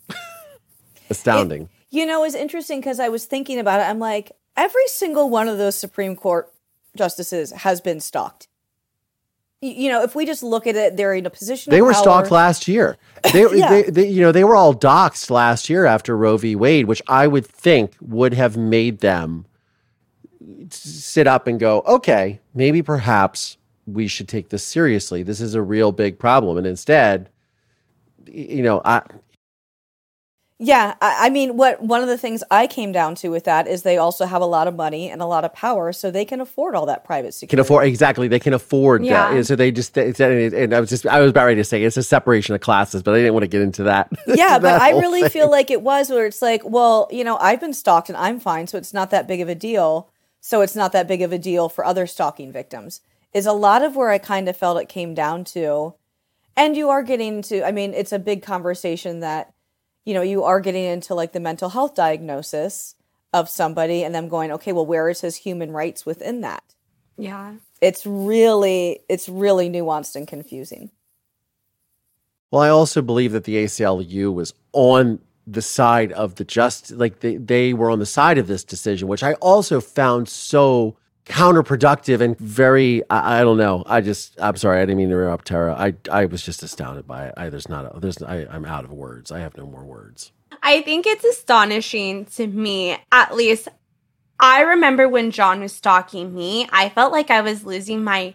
astounding. 1.09 1.69
You 1.89 2.05
know, 2.05 2.23
it's 2.23 2.35
interesting 2.35 2.79
because 2.79 2.99
I 2.99 3.09
was 3.09 3.25
thinking 3.25 3.59
about 3.59 3.81
it. 3.81 3.83
I'm 3.83 3.99
like, 3.99 4.31
every 4.55 4.87
single 4.87 5.29
one 5.29 5.47
of 5.47 5.57
those 5.57 5.75
Supreme 5.75 6.15
Court 6.15 6.51
justices 6.95 7.51
has 7.51 7.81
been 7.81 7.99
stalked. 7.99 8.47
You 9.63 9.89
know, 9.89 10.01
if 10.01 10.15
we 10.15 10.25
just 10.25 10.41
look 10.41 10.65
at 10.65 10.75
it, 10.75 10.97
they're 10.97 11.13
in 11.13 11.25
a 11.27 11.29
position. 11.29 11.69
They 11.69 11.83
were 11.83 11.93
power. 11.93 12.01
stalked 12.01 12.31
last 12.31 12.67
year. 12.67 12.97
They, 13.31 13.45
yeah. 13.55 13.69
they, 13.69 13.83
they, 13.83 14.07
you 14.07 14.21
know, 14.21 14.31
they 14.31 14.43
were 14.43 14.55
all 14.55 14.73
doxxed 14.73 15.29
last 15.29 15.69
year 15.69 15.85
after 15.85 16.17
Roe 16.17 16.35
v. 16.37 16.55
Wade, 16.55 16.87
which 16.87 17.03
I 17.07 17.27
would 17.27 17.45
think 17.45 17.93
would 18.01 18.33
have 18.33 18.57
made 18.57 19.01
them 19.01 19.45
sit 20.69 21.27
up 21.27 21.47
and 21.47 21.59
go, 21.59 21.81
okay, 21.87 22.39
maybe 22.53 22.81
perhaps 22.81 23.57
we 23.85 24.07
should 24.07 24.27
take 24.27 24.49
this 24.49 24.63
seriously. 24.63 25.23
This 25.23 25.41
is 25.41 25.55
a 25.55 25.61
real 25.61 25.91
big 25.91 26.19
problem. 26.19 26.57
And 26.57 26.67
instead, 26.67 27.29
you 28.25 28.63
know, 28.63 28.81
I, 28.85 29.01
yeah, 30.63 30.93
I, 31.01 31.25
I, 31.25 31.29
mean, 31.31 31.57
what 31.57 31.81
one 31.81 32.03
of 32.03 32.07
the 32.07 32.19
things 32.19 32.43
I 32.51 32.67
came 32.67 32.91
down 32.91 33.15
to 33.15 33.29
with 33.29 33.45
that 33.45 33.67
is 33.67 33.81
they 33.81 33.97
also 33.97 34.25
have 34.25 34.43
a 34.43 34.45
lot 34.45 34.67
of 34.67 34.75
money 34.75 35.09
and 35.09 35.19
a 35.19 35.25
lot 35.25 35.43
of 35.43 35.51
power, 35.55 35.91
so 35.91 36.11
they 36.11 36.23
can 36.23 36.39
afford 36.39 36.75
all 36.75 36.85
that 36.85 37.03
private 37.03 37.33
security. 37.33 37.49
Can 37.49 37.59
afford 37.59 37.87
exactly. 37.87 38.27
They 38.27 38.39
can 38.39 38.53
afford 38.53 39.03
yeah. 39.03 39.33
that. 39.33 39.45
So 39.47 39.55
they 39.55 39.71
just 39.71 39.97
and 39.97 40.71
I 40.71 40.79
was 40.79 40.91
just 40.91 41.07
I 41.07 41.19
was 41.19 41.31
about 41.31 41.45
ready 41.45 41.55
to 41.55 41.63
say 41.63 41.81
it's 41.81 41.97
a 41.97 42.03
separation 42.03 42.53
of 42.53 42.61
classes, 42.61 43.01
but 43.01 43.15
I 43.15 43.17
didn't 43.17 43.33
want 43.33 43.41
to 43.41 43.47
get 43.47 43.63
into 43.63 43.83
that. 43.85 44.11
Yeah, 44.27 44.59
that 44.59 44.61
but 44.61 44.81
I 44.81 44.91
really 44.91 45.21
thing. 45.21 45.31
feel 45.31 45.49
like 45.49 45.71
it 45.71 45.81
was 45.81 46.11
where 46.11 46.27
it's 46.27 46.43
like, 46.43 46.61
well, 46.63 47.07
you 47.11 47.23
know, 47.23 47.37
I've 47.37 47.59
been 47.59 47.73
stalked 47.73 48.09
and 48.09 48.17
I'm 48.17 48.39
fine, 48.39 48.67
so 48.67 48.77
it's 48.77 48.93
not 48.93 49.09
that 49.09 49.27
big 49.27 49.41
of 49.41 49.49
a 49.49 49.55
deal. 49.55 50.09
So 50.41 50.61
it's 50.61 50.75
not 50.75 50.91
that 50.91 51.07
big 51.07 51.21
of 51.21 51.31
a 51.31 51.39
deal 51.39 51.69
for 51.69 51.85
other 51.85 52.05
stalking 52.05 52.51
victims. 52.51 53.01
Is 53.33 53.45
a 53.45 53.53
lot 53.53 53.81
of 53.81 53.95
where 53.95 54.09
I 54.09 54.17
kind 54.17 54.49
of 54.49 54.57
felt 54.57 54.81
it 54.81 54.89
came 54.89 55.13
down 55.13 55.45
to, 55.45 55.95
and 56.57 56.75
you 56.75 56.89
are 56.89 57.01
getting 57.01 57.41
to. 57.43 57.65
I 57.65 57.71
mean, 57.71 57.93
it's 57.93 58.11
a 58.11 58.19
big 58.19 58.43
conversation 58.43 59.21
that 59.21 59.53
you 60.05 60.13
know, 60.13 60.21
you 60.21 60.43
are 60.43 60.59
getting 60.59 60.83
into 60.83 61.13
like 61.13 61.33
the 61.33 61.39
mental 61.39 61.69
health 61.69 61.95
diagnosis 61.95 62.95
of 63.33 63.49
somebody 63.49 64.03
and 64.03 64.13
them 64.13 64.27
going, 64.27 64.51
okay, 64.51 64.71
well, 64.71 64.85
where 64.85 65.09
is 65.09 65.21
his 65.21 65.35
human 65.37 65.71
rights 65.71 66.05
within 66.05 66.41
that? 66.41 66.63
Yeah. 67.17 67.55
It's 67.81 68.05
really, 68.05 69.01
it's 69.07 69.29
really 69.29 69.69
nuanced 69.69 70.15
and 70.15 70.27
confusing. 70.27 70.91
Well, 72.49 72.61
I 72.61 72.69
also 72.69 73.01
believe 73.01 73.31
that 73.31 73.45
the 73.45 73.63
ACLU 73.63 74.33
was 74.33 74.53
on 74.73 75.19
the 75.47 75.61
side 75.61 76.11
of 76.11 76.35
the 76.35 76.43
just, 76.43 76.91
like 76.91 77.19
they, 77.19 77.37
they 77.37 77.73
were 77.73 77.89
on 77.89 77.99
the 77.99 78.05
side 78.05 78.37
of 78.37 78.47
this 78.47 78.63
decision, 78.63 79.07
which 79.07 79.23
I 79.23 79.33
also 79.35 79.81
found 79.81 80.29
so 80.29 80.97
counterproductive 81.25 82.19
and 82.19 82.37
very 82.39 83.03
I, 83.09 83.39
I, 83.39 83.41
don't 83.41 83.57
know. 83.57 83.83
I 83.85 84.01
just 84.01 84.41
i'm 84.41 84.57
sorry 84.57 84.79
i 84.79 84.81
didn't 84.81 84.97
mean 84.97 85.09
to 85.09 85.15
interrupt 85.15 85.45
tara. 85.45 85.75
I 85.75 85.93
i 86.11 86.25
was 86.25 86.43
just 86.43 86.63
astounded 86.63 87.07
by 87.07 87.27
it. 87.27 87.35
I 87.37 87.49
there's 87.49 87.69
not 87.69 87.95
a, 87.95 87.99
there's 87.99 88.21
I, 88.23 88.47
i'm 88.49 88.65
out 88.65 88.85
of 88.85 88.91
words. 88.91 89.31
I 89.31 89.39
have 89.39 89.55
no 89.55 89.67
more 89.67 89.85
words. 89.85 90.31
I 90.63 90.81
think 90.81 91.05
it's 91.05 91.23
astonishing 91.23 92.25
to 92.37 92.47
me 92.47 92.97
at 93.11 93.35
least 93.35 93.67
i 94.39 94.61
remember 94.61 95.07
when 95.07 95.29
john 95.29 95.61
was 95.61 95.71
stalking 95.71 96.33
me 96.33 96.67
i 96.71 96.89
felt 96.89 97.11
like 97.11 97.29
i 97.29 97.41
was 97.41 97.63
losing 97.65 98.03
my 98.03 98.33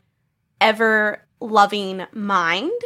ever 0.61 1.27
loving 1.41 2.07
mind. 2.13 2.81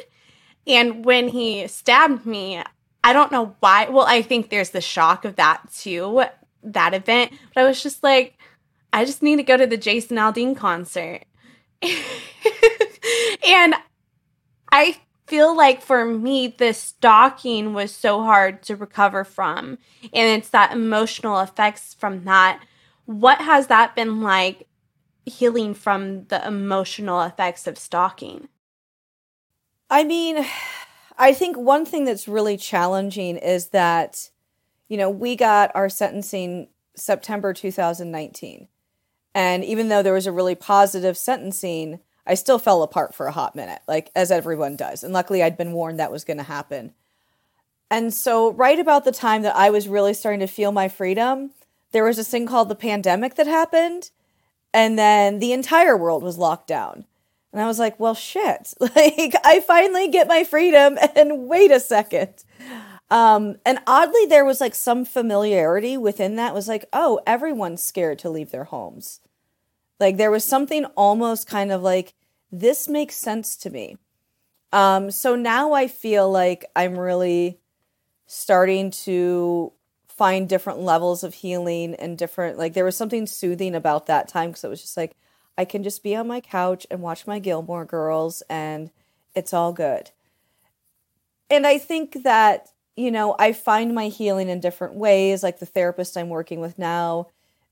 And 0.67 1.05
when 1.05 1.29
he 1.29 1.67
stabbed 1.69 2.27
me 2.27 2.63
i 3.05 3.13
don't 3.13 3.33
know 3.33 3.55
why 3.61 3.89
well 3.89 4.07
i 4.07 4.23
think 4.23 4.51
there's 4.51 4.71
the 4.71 4.81
shock 4.81 5.25
of 5.25 5.37
that 5.37 5.63
too 5.73 6.23
that 6.63 6.95
event 6.95 7.33
but 7.55 7.65
i 7.65 7.67
was 7.67 7.83
just 7.83 8.03
like 8.03 8.37
I 8.93 9.05
just 9.05 9.23
need 9.23 9.37
to 9.37 9.43
go 9.43 9.57
to 9.57 9.67
the 9.67 9.77
Jason 9.77 10.17
Aldean 10.17 10.57
concert. 10.57 11.25
and 11.83 13.75
I 14.73 14.99
feel 15.27 15.57
like 15.57 15.81
for 15.81 16.05
me, 16.05 16.49
the 16.49 16.73
stalking 16.73 17.73
was 17.73 17.95
so 17.95 18.23
hard 18.23 18.63
to 18.65 18.77
recover 18.77 19.25
from. 19.25 19.79
And 20.13 20.39
it's 20.39 20.51
that 20.51 20.73
emotional 20.73 21.41
effects 21.41 21.95
from 21.95 22.25
that. 22.25 22.63
What 23.05 23.41
has 23.41 23.69
that 23.69 23.95
been 23.95 24.23
like 24.23 24.67
healing 25.25 25.75
from 25.75 26.25
the 26.27 26.45
emotional 26.47 27.23
effects 27.23 27.67
of 27.67 27.79
stalking? 27.79 28.49
I 29.89 30.05
mean, 30.05 30.45
I 31.21 31.35
think 31.35 31.59
one 31.59 31.85
thing 31.85 32.07
that's 32.07 32.27
really 32.27 32.57
challenging 32.57 33.37
is 33.37 33.69
that, 33.69 34.31
you 34.89 34.97
know, 34.97 35.11
we 35.11 35.37
got 35.37 35.71
our 35.75 35.91
sentencing 35.91 36.69
September 36.97 37.53
2019. 37.53 38.69
And 39.35 39.63
even 39.63 39.91
though 39.91 40.03
there 40.03 40.15
was 40.15 40.27
a 40.27 40.33
really 40.33 40.55
positive 40.55 41.19
sentencing, 41.19 42.01
I 42.27 42.33
still 42.35 42.59
fell 42.59 42.83
apart 42.83 43.15
for 43.15 43.27
a 43.27 43.33
hot 43.33 43.55
minute, 43.55 43.83
like 43.87 44.11
as 44.17 44.31
everyone 44.31 44.77
does. 44.77 45.05
And 45.05 45.13
luckily, 45.13 45.43
I'd 45.43 45.59
been 45.59 45.75
warned 45.75 46.01
that 46.01 46.11
was 46.11 46.25
going 46.25 46.39
to 46.39 46.43
happen. 46.43 46.95
And 47.91 48.15
so, 48.15 48.53
right 48.53 48.79
about 48.79 49.05
the 49.05 49.13
time 49.13 49.43
that 49.43 49.55
I 49.55 49.69
was 49.69 49.89
really 49.89 50.15
starting 50.15 50.41
to 50.41 50.47
feel 50.47 50.73
my 50.73 50.89
freedom, 50.89 51.51
there 51.93 52.05
was 52.05 52.17
this 52.17 52.31
thing 52.31 52.47
called 52.47 52.71
the 52.71 52.75
pandemic 52.75 53.35
that 53.35 53.47
happened. 53.47 54.11
And 54.73 54.99
then 54.99 55.39
the 55.39 55.53
entire 55.53 55.99
world 55.99 56.23
was 56.23 56.39
locked 56.39 56.67
down. 56.67 57.05
And 57.53 57.61
I 57.61 57.67
was 57.67 57.79
like, 57.79 57.99
well, 57.99 58.15
shit. 58.15 58.75
Like, 58.81 59.35
I 59.45 59.61
finally 59.61 60.09
get 60.09 60.29
my 60.29 60.45
freedom. 60.45 60.99
And 61.17 61.49
wait 61.49 61.71
a 61.71 61.81
second. 61.81 62.45
Um, 63.11 63.57
and 63.67 63.81
oddly, 63.87 64.27
there 64.27 64.45
was 64.45 64.61
like 64.61 64.75
some 64.75 65.05
familiarity 65.05 65.97
within 65.97 66.37
that. 66.37 66.55
Was 66.55 66.69
like, 66.69 66.87
oh, 66.93 67.21
everyone's 67.27 67.83
scared 67.83 68.19
to 68.21 68.31
leave 68.31 68.51
their 68.53 68.65
homes. 68.65 69.21
Like 69.99 70.17
there 70.17 70.31
was 70.31 70.45
something 70.45 70.85
almost 70.97 71.47
kind 71.49 71.73
of 71.73 71.83
like, 71.83 72.15
this 72.53 72.89
makes 72.89 73.17
sense 73.17 73.57
to 73.59 73.71
me. 73.71 73.97
Um, 74.73 75.11
so 75.11 75.35
now 75.35 75.73
I 75.73 75.89
feel 75.89 76.31
like 76.31 76.65
I'm 76.77 76.99
really 76.99 77.59
starting 78.27 78.93
to 78.93 79.73
find 80.07 80.49
different 80.49 80.81
levels 80.81 81.25
of 81.25 81.35
healing 81.35 81.95
and 81.97 82.17
different, 82.17 82.57
like 82.57 82.75
there 82.75 82.85
was 82.85 82.97
something 82.97 83.27
soothing 83.27 83.75
about 83.75 84.07
that 84.07 84.29
time 84.29 84.51
because 84.51 84.65
it 84.65 84.69
was 84.71 84.81
just 84.81 84.97
like, 84.97 85.17
I 85.59 85.65
can 85.65 85.83
just 85.83 86.03
be 86.03 86.17
on 86.17 86.27
my 86.27 86.41
couch 86.41 86.87
and 86.91 87.03
watch 87.03 87.27
my 87.27 87.39
Gilmore 87.39 87.85
girls 87.85 88.43
and 88.49 88.91
it's 89.35 89.53
all 89.53 89.73
good. 89.73 90.11
And 91.49 91.67
I 91.67 91.79
think 91.79 92.23
that 92.23 92.69
you 92.97 93.11
know, 93.11 93.35
I 93.39 93.55
find 93.55 93.95
my 93.95 94.09
healing 94.09 94.51
in 94.51 94.61
different 94.61 94.95
ways. 94.95 95.43
Like 95.43 95.59
the 95.59 95.67
therapist 95.67 96.19
I'm 96.19 96.29
working 96.29 96.61
with 96.61 96.79
now 96.79 97.29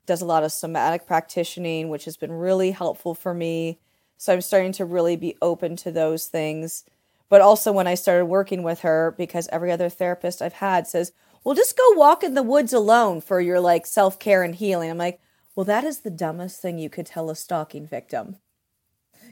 does 0.06 0.22
a 0.22 0.26
lot 0.26 0.42
of 0.42 0.52
somatic 0.52 1.06
practicing, 1.06 1.90
which 1.90 2.06
has 2.06 2.16
been 2.16 2.32
really 2.32 2.70
helpful 2.70 3.14
for 3.14 3.34
me. 3.34 3.78
So 4.16 4.32
I'm 4.32 4.40
starting 4.40 4.72
to 4.72 4.86
really 4.86 5.16
be 5.16 5.36
open 5.42 5.76
to 5.76 5.92
those 5.92 6.26
things. 6.26 6.84
But 7.28 7.42
also, 7.42 7.72
when 7.72 7.86
I 7.86 7.94
started 7.94 8.24
working 8.24 8.62
with 8.62 8.80
her, 8.80 9.14
because 9.18 9.48
every 9.52 9.70
other 9.70 9.90
therapist 9.90 10.40
I've 10.40 10.54
had 10.54 10.86
says, 10.86 11.12
well, 11.44 11.54
just 11.54 11.76
go 11.76 11.92
walk 11.92 12.24
in 12.24 12.32
the 12.32 12.42
woods 12.42 12.72
alone 12.72 13.20
for 13.20 13.38
your 13.38 13.60
like 13.60 13.86
self 13.86 14.18
care 14.18 14.42
and 14.42 14.54
healing. 14.54 14.90
I'm 14.90 14.96
like, 14.96 15.20
well, 15.58 15.64
that 15.64 15.82
is 15.82 16.02
the 16.02 16.10
dumbest 16.10 16.62
thing 16.62 16.78
you 16.78 16.88
could 16.88 17.04
tell 17.04 17.30
a 17.30 17.34
stalking 17.34 17.84
victim 17.84 18.36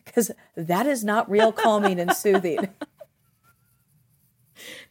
because 0.05 0.33
that 0.57 0.85
is 0.85 1.05
not 1.05 1.31
real 1.31 1.53
calming 1.53 2.01
and 2.01 2.13
soothing. 2.13 2.59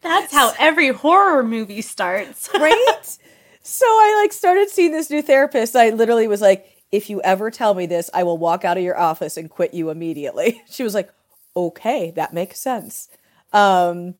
That's 0.01 0.31
how 0.31 0.53
every 0.57 0.93
horror 0.93 1.43
movie 1.43 1.81
starts. 1.81 2.49
right? 2.53 3.17
So 3.61 3.85
I 3.85 4.21
like 4.21 4.31
started 4.31 4.69
seeing 4.69 4.93
this 4.93 5.09
new 5.09 5.21
therapist. 5.21 5.75
I 5.75 5.89
literally 5.89 6.29
was 6.29 6.39
like, 6.39 6.67
if 6.93 7.09
you 7.09 7.21
ever 7.21 7.51
tell 7.51 7.73
me 7.73 7.85
this, 7.85 8.09
I 8.13 8.23
will 8.23 8.37
walk 8.37 8.63
out 8.63 8.77
of 8.77 8.83
your 8.85 8.97
office 8.97 9.35
and 9.35 9.49
quit 9.49 9.73
you 9.73 9.89
immediately. 9.89 10.61
She 10.69 10.83
was 10.83 10.93
like, 10.93 11.11
okay, 11.53 12.11
that 12.11 12.33
makes 12.33 12.61
sense. 12.61 13.09
Um, 13.51 14.15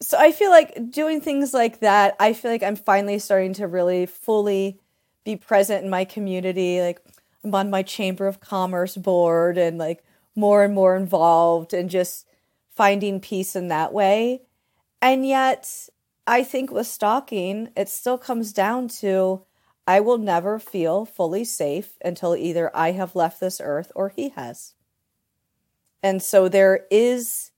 so 0.00 0.18
I 0.18 0.32
feel 0.32 0.50
like 0.50 0.90
doing 0.90 1.20
things 1.20 1.54
like 1.54 1.78
that, 1.78 2.16
I 2.18 2.32
feel 2.32 2.50
like 2.50 2.64
I'm 2.64 2.74
finally 2.74 3.20
starting 3.20 3.52
to 3.52 3.68
really 3.68 4.06
fully 4.06 4.80
be 5.26 5.36
present 5.36 5.84
in 5.84 5.90
my 5.90 6.06
community. 6.06 6.80
Like 6.80 7.02
I'm 7.44 7.54
on 7.54 7.68
my 7.68 7.82
Chamber 7.82 8.26
of 8.26 8.40
Commerce 8.40 8.96
board 8.96 9.58
and 9.58 9.76
like 9.76 10.02
more 10.34 10.64
and 10.64 10.72
more 10.72 10.96
involved 10.96 11.74
and 11.74 11.90
just 11.90 12.26
finding 12.70 13.20
peace 13.20 13.54
in 13.54 13.68
that 13.68 13.92
way. 13.92 14.42
And 15.02 15.26
yet, 15.26 15.88
I 16.26 16.42
think 16.42 16.70
with 16.70 16.86
stalking, 16.86 17.68
it 17.76 17.88
still 17.88 18.16
comes 18.16 18.52
down 18.52 18.88
to 19.00 19.42
I 19.86 20.00
will 20.00 20.18
never 20.18 20.58
feel 20.58 21.04
fully 21.04 21.44
safe 21.44 21.96
until 22.04 22.34
either 22.34 22.74
I 22.74 22.92
have 22.92 23.14
left 23.14 23.40
this 23.40 23.60
earth 23.62 23.92
or 23.94 24.08
he 24.08 24.30
has. 24.30 24.74
And 26.02 26.22
so 26.22 26.48
there 26.48 26.86
is 26.90 27.50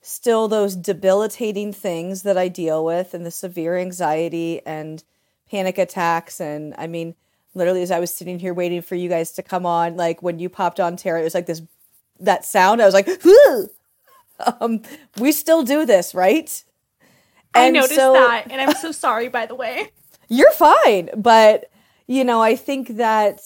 still 0.00 0.48
those 0.48 0.76
debilitating 0.76 1.72
things 1.72 2.22
that 2.22 2.38
I 2.38 2.48
deal 2.48 2.84
with 2.84 3.12
and 3.12 3.26
the 3.26 3.30
severe 3.30 3.76
anxiety 3.76 4.64
and 4.64 5.02
panic 5.50 5.78
attacks. 5.78 6.40
And 6.40 6.74
I 6.78 6.86
mean, 6.86 7.14
literally, 7.54 7.82
as 7.82 7.90
I 7.90 8.00
was 8.00 8.14
sitting 8.14 8.38
here 8.38 8.54
waiting 8.54 8.82
for 8.82 8.94
you 8.94 9.08
guys 9.08 9.32
to 9.32 9.42
come 9.42 9.66
on, 9.66 9.96
like 9.96 10.22
when 10.22 10.38
you 10.38 10.48
popped 10.48 10.80
on 10.80 10.96
Tara, 10.96 11.20
it 11.20 11.24
was 11.24 11.34
like 11.34 11.46
this 11.46 11.62
that 12.20 12.44
sound. 12.44 12.80
I 12.80 12.86
was 12.86 12.94
like, 12.94 13.08
Whoo! 13.24 13.68
um, 14.60 14.82
we 15.18 15.32
still 15.32 15.62
do 15.62 15.86
this, 15.86 16.14
right? 16.14 16.62
And 17.54 17.76
I 17.76 17.80
noticed 17.80 17.94
so, 17.94 18.12
that, 18.12 18.50
and 18.50 18.60
I'm 18.60 18.74
so 18.74 18.92
sorry, 18.92 19.28
by 19.28 19.46
the 19.46 19.54
way. 19.54 19.90
You're 20.28 20.52
fine, 20.52 21.10
but 21.16 21.70
you 22.06 22.24
know, 22.24 22.42
I 22.42 22.56
think 22.56 22.96
that 22.96 23.40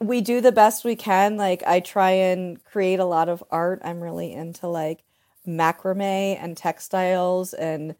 we 0.00 0.20
do 0.20 0.40
the 0.40 0.52
best 0.52 0.84
we 0.84 0.96
can. 0.96 1.36
Like, 1.36 1.62
I 1.66 1.80
try 1.80 2.10
and 2.10 2.62
create 2.64 3.00
a 3.00 3.04
lot 3.04 3.28
of 3.28 3.42
art. 3.50 3.80
I'm 3.84 4.02
really 4.02 4.32
into 4.32 4.66
like 4.66 5.04
macrame 5.46 6.36
and 6.40 6.56
textiles, 6.56 7.54
and 7.54 7.94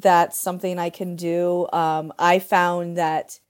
that's 0.00 0.38
something 0.38 0.78
I 0.78 0.90
can 0.90 1.16
do. 1.16 1.68
Um, 1.72 2.12
I 2.18 2.38
found 2.38 2.96
that 2.96 3.40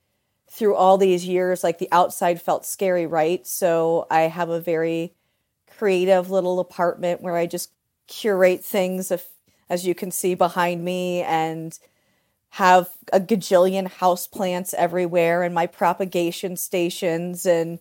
through 0.50 0.74
all 0.74 0.98
these 0.98 1.26
years, 1.26 1.62
like 1.62 1.78
the 1.78 1.92
outside 1.92 2.40
felt 2.40 2.64
scary, 2.64 3.06
right? 3.06 3.46
So 3.46 4.06
I 4.10 4.22
have 4.22 4.48
a 4.48 4.60
very 4.60 5.14
creative 5.76 6.30
little 6.30 6.58
apartment 6.58 7.20
where 7.20 7.36
I 7.36 7.46
just 7.46 7.70
curate 8.06 8.64
things, 8.64 9.10
if, 9.10 9.28
as 9.68 9.86
you 9.86 9.94
can 9.94 10.10
see 10.10 10.34
behind 10.34 10.84
me, 10.84 11.22
and 11.22 11.78
have 12.50 12.88
a 13.12 13.20
gajillion 13.20 13.88
house 13.88 14.26
plants 14.26 14.74
everywhere 14.74 15.42
and 15.42 15.54
my 15.54 15.66
propagation 15.66 16.56
stations 16.56 17.44
and 17.44 17.78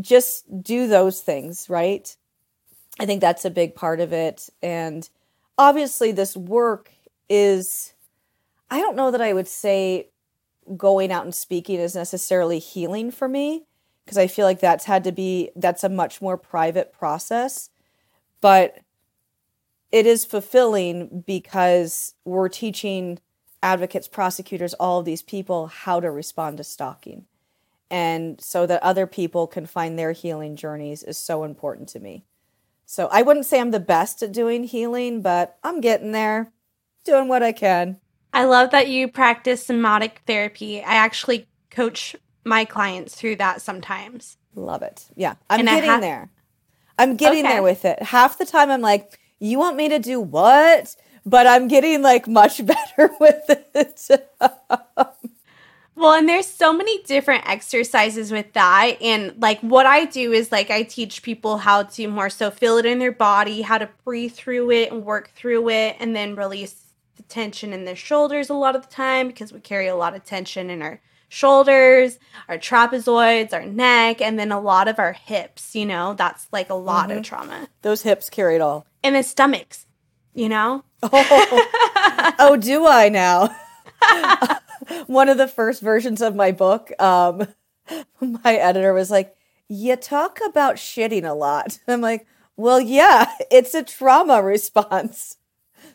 just 0.00 0.62
do 0.62 0.86
those 0.86 1.20
things, 1.20 1.70
right? 1.70 2.14
I 3.00 3.06
think 3.06 3.22
that's 3.22 3.46
a 3.46 3.50
big 3.50 3.74
part 3.74 4.00
of 4.00 4.12
it. 4.12 4.50
And 4.62 5.08
obviously, 5.56 6.12
this 6.12 6.36
work 6.36 6.90
is, 7.30 7.93
I 8.74 8.80
don't 8.80 8.96
know 8.96 9.12
that 9.12 9.22
I 9.22 9.32
would 9.32 9.46
say 9.46 10.08
going 10.76 11.12
out 11.12 11.22
and 11.22 11.32
speaking 11.32 11.78
is 11.78 11.94
necessarily 11.94 12.58
healing 12.58 13.12
for 13.12 13.28
me 13.28 13.66
because 14.04 14.18
I 14.18 14.26
feel 14.26 14.46
like 14.46 14.58
that's 14.58 14.86
had 14.86 15.04
to 15.04 15.12
be, 15.12 15.50
that's 15.54 15.84
a 15.84 15.88
much 15.88 16.20
more 16.20 16.36
private 16.36 16.92
process. 16.92 17.70
But 18.40 18.80
it 19.92 20.06
is 20.06 20.24
fulfilling 20.24 21.22
because 21.24 22.14
we're 22.24 22.48
teaching 22.48 23.20
advocates, 23.62 24.08
prosecutors, 24.08 24.74
all 24.74 24.98
of 24.98 25.04
these 25.04 25.22
people 25.22 25.68
how 25.68 26.00
to 26.00 26.10
respond 26.10 26.56
to 26.56 26.64
stalking. 26.64 27.26
And 27.92 28.40
so 28.40 28.66
that 28.66 28.82
other 28.82 29.06
people 29.06 29.46
can 29.46 29.66
find 29.66 29.96
their 29.96 30.10
healing 30.10 30.56
journeys 30.56 31.04
is 31.04 31.16
so 31.16 31.44
important 31.44 31.88
to 31.90 32.00
me. 32.00 32.24
So 32.86 33.06
I 33.12 33.22
wouldn't 33.22 33.46
say 33.46 33.60
I'm 33.60 33.70
the 33.70 33.78
best 33.78 34.20
at 34.20 34.32
doing 34.32 34.64
healing, 34.64 35.22
but 35.22 35.58
I'm 35.62 35.80
getting 35.80 36.10
there, 36.10 36.50
doing 37.04 37.28
what 37.28 37.44
I 37.44 37.52
can. 37.52 38.00
I 38.34 38.44
love 38.44 38.70
that 38.70 38.88
you 38.88 39.08
practice 39.08 39.64
somatic 39.66 40.22
therapy. 40.26 40.80
I 40.82 40.94
actually 40.94 41.46
coach 41.70 42.16
my 42.44 42.64
clients 42.64 43.14
through 43.14 43.36
that 43.36 43.62
sometimes. 43.62 44.36
Love 44.54 44.82
it. 44.82 45.06
Yeah, 45.16 45.34
I'm 45.48 45.60
and 45.60 45.68
getting 45.68 45.90
ha- 45.90 46.00
there. 46.00 46.30
I'm 46.98 47.16
getting 47.16 47.44
okay. 47.44 47.54
there 47.54 47.62
with 47.62 47.84
it. 47.84 48.02
Half 48.02 48.38
the 48.38 48.44
time 48.44 48.70
I'm 48.70 48.80
like, 48.80 49.18
you 49.38 49.58
want 49.58 49.76
me 49.76 49.88
to 49.88 49.98
do 49.98 50.20
what? 50.20 50.94
But 51.26 51.46
I'm 51.46 51.68
getting 51.68 52.02
like 52.02 52.28
much 52.28 52.64
better 52.66 53.10
with 53.20 53.44
it. 53.48 54.10
Well, 55.96 56.12
and 56.14 56.28
there's 56.28 56.46
so 56.46 56.72
many 56.72 57.02
different 57.04 57.48
exercises 57.48 58.32
with 58.32 58.52
that. 58.54 58.96
And 59.00 59.40
like 59.40 59.60
what 59.60 59.86
I 59.86 60.06
do 60.06 60.32
is 60.32 60.50
like 60.50 60.70
I 60.70 60.82
teach 60.82 61.22
people 61.22 61.58
how 61.58 61.84
to 61.84 62.08
more 62.08 62.30
so 62.30 62.50
feel 62.50 62.78
it 62.78 62.86
in 62.86 62.98
their 62.98 63.12
body, 63.12 63.62
how 63.62 63.78
to 63.78 63.88
breathe 64.04 64.32
through 64.32 64.72
it 64.72 64.90
and 64.90 65.04
work 65.04 65.30
through 65.30 65.68
it, 65.70 65.96
and 66.00 66.14
then 66.14 66.34
release 66.34 66.83
the 67.16 67.22
tension 67.24 67.72
in 67.72 67.84
their 67.84 67.96
shoulders 67.96 68.50
a 68.50 68.54
lot 68.54 68.76
of 68.76 68.82
the 68.82 68.92
time 68.92 69.28
because 69.28 69.52
we 69.52 69.60
carry 69.60 69.86
a 69.86 69.96
lot 69.96 70.14
of 70.14 70.24
tension 70.24 70.70
in 70.70 70.82
our 70.82 71.00
shoulders, 71.28 72.18
our 72.48 72.58
trapezoids, 72.58 73.52
our 73.52 73.66
neck, 73.66 74.20
and 74.20 74.38
then 74.38 74.52
a 74.52 74.60
lot 74.60 74.86
of 74.86 74.98
our 74.98 75.12
hips, 75.12 75.74
you 75.74 75.84
know, 75.84 76.14
that's 76.14 76.46
like 76.52 76.70
a 76.70 76.74
lot 76.74 77.08
mm-hmm. 77.08 77.18
of 77.18 77.24
trauma. 77.24 77.68
Those 77.82 78.02
hips 78.02 78.30
carry 78.30 78.54
it 78.54 78.60
all. 78.60 78.86
And 79.02 79.16
the 79.16 79.22
stomachs, 79.22 79.86
you 80.32 80.48
know? 80.48 80.84
Oh, 81.12 82.34
oh 82.38 82.56
do 82.56 82.86
I 82.86 83.08
now? 83.08 83.54
one 85.06 85.28
of 85.28 85.36
the 85.36 85.48
first 85.48 85.82
versions 85.82 86.22
of 86.22 86.34
my 86.34 86.52
book, 86.52 86.90
um, 87.00 87.48
my 88.20 88.54
editor 88.54 88.94
was 88.94 89.10
like, 89.10 89.36
You 89.68 89.96
talk 89.96 90.38
about 90.46 90.76
shitting 90.76 91.28
a 91.28 91.34
lot. 91.34 91.78
I'm 91.86 92.00
like, 92.00 92.26
Well, 92.56 92.80
yeah, 92.80 93.30
it's 93.50 93.74
a 93.74 93.82
trauma 93.82 94.42
response. 94.42 95.36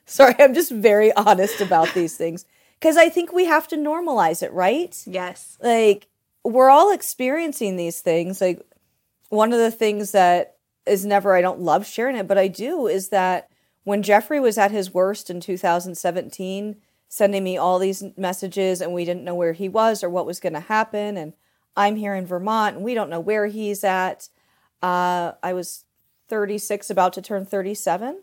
Sorry, 0.11 0.35
I'm 0.39 0.53
just 0.53 0.71
very 0.71 1.11
honest 1.15 1.61
about 1.61 1.93
these 1.93 2.17
things 2.17 2.45
because 2.79 2.97
I 2.97 3.09
think 3.09 3.31
we 3.31 3.45
have 3.45 3.67
to 3.69 3.77
normalize 3.77 4.41
it, 4.43 4.51
right? 4.53 4.95
Yes. 5.05 5.57
Like, 5.61 6.07
we're 6.43 6.69
all 6.69 6.91
experiencing 6.91 7.75
these 7.75 8.01
things. 8.01 8.41
Like, 8.41 8.61
one 9.29 9.53
of 9.53 9.59
the 9.59 9.71
things 9.71 10.11
that 10.11 10.55
is 10.85 11.05
never, 11.05 11.35
I 11.35 11.41
don't 11.41 11.59
love 11.59 11.85
sharing 11.85 12.15
it, 12.15 12.27
but 12.27 12.37
I 12.37 12.47
do, 12.47 12.87
is 12.87 13.09
that 13.09 13.49
when 13.83 14.01
Jeffery 14.01 14.39
was 14.39 14.57
at 14.57 14.71
his 14.71 14.93
worst 14.93 15.29
in 15.29 15.39
2017, 15.39 16.77
sending 17.09 17.43
me 17.43 17.57
all 17.57 17.79
these 17.79 18.03
messages 18.15 18.81
and 18.81 18.93
we 18.93 19.03
didn't 19.03 19.23
know 19.23 19.35
where 19.35 19.53
he 19.53 19.67
was 19.67 20.03
or 20.03 20.09
what 20.09 20.27
was 20.27 20.39
going 20.39 20.53
to 20.53 20.59
happen 20.59 21.17
and 21.17 21.33
i'm 21.75 21.95
here 21.95 22.15
in 22.15 22.25
vermont 22.25 22.75
and 22.75 22.85
we 22.85 22.93
don't 22.93 23.09
know 23.09 23.19
where 23.19 23.47
he's 23.47 23.83
at 23.83 24.29
uh, 24.81 25.33
i 25.43 25.51
was 25.51 25.83
36 26.27 26.89
about 26.89 27.13
to 27.13 27.21
turn 27.21 27.45
37 27.45 28.21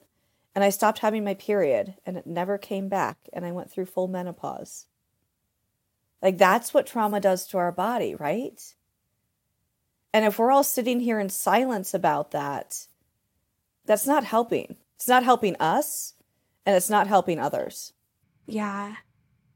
and 0.56 0.64
i 0.64 0.70
stopped 0.70 0.98
having 1.00 1.22
my 1.22 1.34
period 1.34 1.94
and 2.04 2.16
it 2.16 2.26
never 2.26 2.58
came 2.58 2.88
back 2.88 3.18
and 3.32 3.44
i 3.44 3.52
went 3.52 3.70
through 3.70 3.86
full 3.86 4.08
menopause. 4.08 4.86
Like 6.22 6.38
that's 6.38 6.72
what 6.72 6.86
trauma 6.86 7.20
does 7.20 7.46
to 7.48 7.58
our 7.58 7.70
body 7.70 8.16
right? 8.16 8.60
And 10.12 10.24
if 10.24 10.38
we're 10.38 10.50
all 10.50 10.64
sitting 10.64 11.00
here 11.00 11.20
in 11.20 11.28
silence 11.28 11.92
about 11.94 12.30
that 12.32 12.88
that's 13.84 14.06
not 14.06 14.24
helping. 14.24 14.76
It's 14.96 15.06
not 15.06 15.22
helping 15.22 15.56
us 15.60 16.14
and 16.64 16.74
it's 16.74 16.90
not 16.90 17.06
helping 17.06 17.38
others. 17.38 17.92
Yeah. 18.46 18.96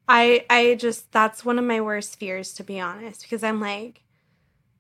I 0.07 0.45
I 0.51 0.75
just 0.75 1.11
that's 1.13 1.45
one 1.45 1.59
of 1.59 1.65
my 1.65 1.81
worst 1.81 2.19
fears 2.19 2.53
to 2.55 2.63
be 2.63 2.79
honest 2.79 3.23
because 3.23 3.43
I'm 3.43 3.61
like 3.61 4.03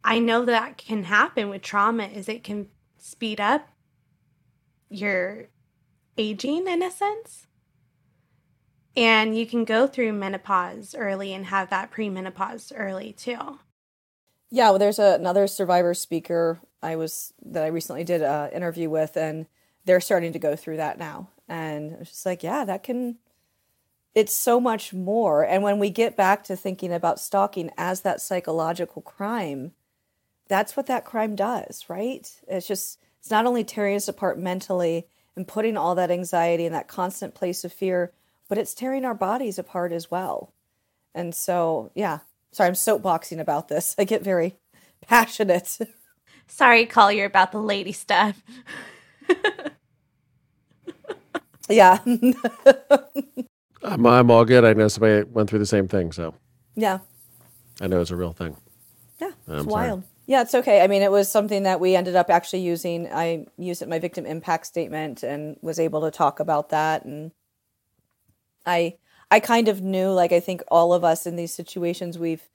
I 0.04 0.18
know 0.18 0.44
that 0.44 0.76
can 0.76 1.04
happen 1.04 1.48
with 1.48 1.62
trauma 1.62 2.04
is 2.04 2.28
it 2.28 2.44
can 2.44 2.68
speed 2.98 3.40
up 3.40 3.68
your 4.90 5.48
aging 6.16 6.66
in 6.66 6.82
a 6.82 6.90
sense. 6.90 7.46
And 8.96 9.36
you 9.36 9.46
can 9.46 9.64
go 9.64 9.86
through 9.86 10.12
menopause 10.12 10.94
early 10.96 11.32
and 11.32 11.46
have 11.46 11.70
that 11.70 11.90
premenopause 11.92 12.72
early 12.74 13.12
too. 13.12 13.58
Yeah, 14.50 14.70
well, 14.70 14.78
there's 14.78 14.98
a, 14.98 15.14
another 15.14 15.46
survivor 15.46 15.94
speaker 15.94 16.60
I 16.82 16.96
was 16.96 17.32
that 17.44 17.62
I 17.62 17.68
recently 17.68 18.04
did 18.04 18.22
an 18.22 18.50
interview 18.50 18.90
with, 18.90 19.16
and 19.16 19.46
they're 19.84 20.00
starting 20.00 20.32
to 20.32 20.38
go 20.38 20.56
through 20.56 20.78
that 20.78 20.98
now. 20.98 21.28
And 21.48 21.92
it's 22.00 22.10
just 22.10 22.26
like, 22.26 22.42
yeah, 22.42 22.64
that 22.64 22.82
can 22.82 23.18
it's 24.14 24.34
so 24.34 24.60
much 24.60 24.92
more. 24.92 25.44
And 25.44 25.62
when 25.62 25.78
we 25.78 25.90
get 25.90 26.16
back 26.16 26.44
to 26.44 26.56
thinking 26.56 26.92
about 26.92 27.20
stalking 27.20 27.70
as 27.78 28.00
that 28.00 28.20
psychological 28.20 29.02
crime, 29.02 29.72
that's 30.48 30.76
what 30.76 30.86
that 30.86 31.04
crime 31.04 31.36
does, 31.36 31.84
right? 31.88 32.28
It's 32.48 32.66
just, 32.66 32.98
it's 33.20 33.30
not 33.30 33.46
only 33.46 33.62
tearing 33.62 33.94
us 33.94 34.08
apart 34.08 34.38
mentally 34.38 35.06
and 35.40 35.48
putting 35.48 35.78
all 35.78 35.94
that 35.94 36.10
anxiety 36.10 36.66
in 36.66 36.72
that 36.74 36.86
constant 36.86 37.34
place 37.34 37.64
of 37.64 37.72
fear, 37.72 38.12
but 38.50 38.58
it's 38.58 38.74
tearing 38.74 39.06
our 39.06 39.14
bodies 39.14 39.58
apart 39.58 39.90
as 39.90 40.10
well. 40.10 40.52
And 41.14 41.34
so, 41.34 41.90
yeah, 41.94 42.18
sorry, 42.52 42.68
I'm 42.68 42.74
soapboxing 42.74 43.40
about 43.40 43.68
this. 43.68 43.94
I 43.98 44.04
get 44.04 44.22
very 44.22 44.56
passionate. 45.00 45.78
Sorry, 46.46 46.84
Collier, 46.84 47.24
about 47.24 47.52
the 47.52 47.58
lady 47.58 47.92
stuff. 47.92 48.42
yeah. 51.70 52.00
I'm, 53.82 54.04
I'm 54.04 54.30
all 54.30 54.44
good. 54.44 54.66
I 54.66 54.74
know 54.74 54.88
somebody 54.88 55.22
went 55.22 55.48
through 55.48 55.60
the 55.60 55.64
same 55.64 55.88
thing, 55.88 56.12
so 56.12 56.34
yeah, 56.76 56.98
I 57.80 57.86
know 57.86 58.02
it's 58.02 58.10
a 58.10 58.16
real 58.16 58.34
thing. 58.34 58.58
Yeah, 59.18 59.30
it's 59.48 59.64
wild. 59.64 60.04
Yeah, 60.30 60.42
it's 60.42 60.54
okay. 60.54 60.80
I 60.80 60.86
mean, 60.86 61.02
it 61.02 61.10
was 61.10 61.28
something 61.28 61.64
that 61.64 61.80
we 61.80 61.96
ended 61.96 62.14
up 62.14 62.30
actually 62.30 62.60
using. 62.60 63.12
I 63.12 63.46
used 63.58 63.82
it 63.82 63.86
in 63.86 63.90
my 63.90 63.98
victim 63.98 64.26
impact 64.26 64.64
statement 64.64 65.24
and 65.24 65.56
was 65.60 65.80
able 65.80 66.02
to 66.02 66.12
talk 66.12 66.38
about 66.38 66.68
that. 66.68 67.04
And 67.04 67.32
I, 68.64 68.94
I 69.28 69.40
kind 69.40 69.66
of 69.66 69.82
knew, 69.82 70.12
like, 70.12 70.30
I 70.30 70.38
think 70.38 70.62
all 70.68 70.92
of 70.92 71.02
us 71.02 71.26
in 71.26 71.34
these 71.34 71.52
situations, 71.52 72.16
we've 72.16 72.48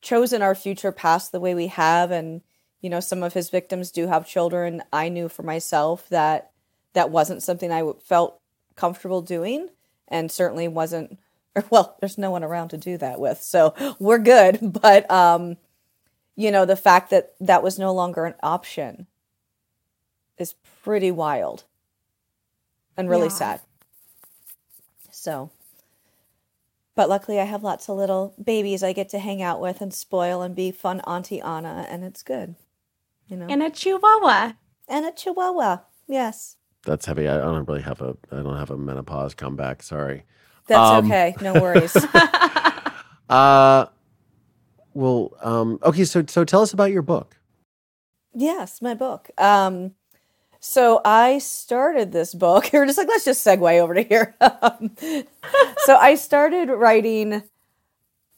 chosen 0.00 0.40
our 0.40 0.54
future 0.54 0.92
past 0.92 1.32
the 1.32 1.40
way 1.40 1.52
we 1.52 1.66
have. 1.66 2.12
And, 2.12 2.42
you 2.80 2.88
know, 2.88 3.00
some 3.00 3.24
of 3.24 3.34
his 3.34 3.50
victims 3.50 3.90
do 3.90 4.06
have 4.06 4.24
children. 4.24 4.80
I 4.92 5.08
knew 5.08 5.28
for 5.28 5.42
myself 5.42 6.08
that 6.10 6.52
that 6.92 7.10
wasn't 7.10 7.42
something 7.42 7.72
I 7.72 7.90
felt 8.04 8.38
comfortable 8.76 9.20
doing 9.20 9.70
and 10.06 10.30
certainly 10.30 10.68
wasn't 10.68 11.18
well 11.70 11.96
there's 11.98 12.18
no 12.18 12.30
one 12.30 12.44
around 12.44 12.68
to 12.68 12.78
do 12.78 12.96
that 12.96 13.18
with 13.18 13.42
so 13.42 13.74
we're 13.98 14.18
good 14.18 14.58
but 14.80 15.10
um 15.10 15.56
you 16.40 16.50
know 16.50 16.64
the 16.64 16.76
fact 16.76 17.10
that 17.10 17.34
that 17.40 17.62
was 17.62 17.78
no 17.78 17.92
longer 17.92 18.24
an 18.24 18.34
option 18.42 19.06
is 20.38 20.54
pretty 20.82 21.10
wild 21.10 21.64
and 22.96 23.08
really 23.08 23.24
yeah. 23.24 23.28
sad 23.28 23.60
so 25.10 25.50
but 26.94 27.08
luckily 27.08 27.40
i 27.40 27.44
have 27.44 27.62
lots 27.62 27.88
of 27.88 27.96
little 27.96 28.34
babies 28.42 28.82
i 28.82 28.92
get 28.92 29.08
to 29.08 29.18
hang 29.18 29.42
out 29.42 29.60
with 29.60 29.80
and 29.80 29.92
spoil 29.92 30.42
and 30.42 30.54
be 30.54 30.70
fun 30.70 31.00
auntie 31.00 31.40
anna 31.40 31.86
and 31.88 32.04
it's 32.04 32.22
good 32.22 32.54
you 33.28 33.36
know 33.36 33.46
and 33.48 33.62
a 33.62 33.70
chihuahua 33.70 34.52
and 34.88 35.04
a 35.04 35.12
chihuahua 35.12 35.78
yes 36.08 36.56
that's 36.84 37.06
heavy. 37.06 37.28
I 37.28 37.36
don't 37.38 37.68
really 37.68 37.82
have 37.82 38.00
a 38.00 38.16
I 38.32 38.36
don't 38.36 38.56
have 38.56 38.70
a 38.70 38.76
menopause 38.76 39.34
comeback. 39.34 39.82
Sorry. 39.82 40.24
That's 40.66 40.90
um, 40.90 41.06
okay. 41.06 41.34
No 41.40 41.54
worries. 41.54 41.94
uh 43.28 43.86
well, 44.94 45.32
um 45.42 45.78
okay, 45.82 46.04
so 46.04 46.24
so 46.26 46.44
tell 46.44 46.62
us 46.62 46.72
about 46.72 46.90
your 46.90 47.02
book. 47.02 47.36
Yes, 48.34 48.80
my 48.80 48.94
book. 48.94 49.30
Um 49.38 49.92
so 50.60 51.00
I 51.04 51.38
started 51.38 52.12
this 52.12 52.34
book. 52.34 52.70
We're 52.72 52.86
just 52.86 52.98
like, 52.98 53.08
let's 53.08 53.24
just 53.24 53.46
segue 53.46 53.80
over 53.80 53.94
to 53.94 54.02
here. 54.02 54.34
Um, 54.62 54.94
so 55.84 55.96
I 55.96 56.16
started 56.16 56.68
writing 56.68 57.42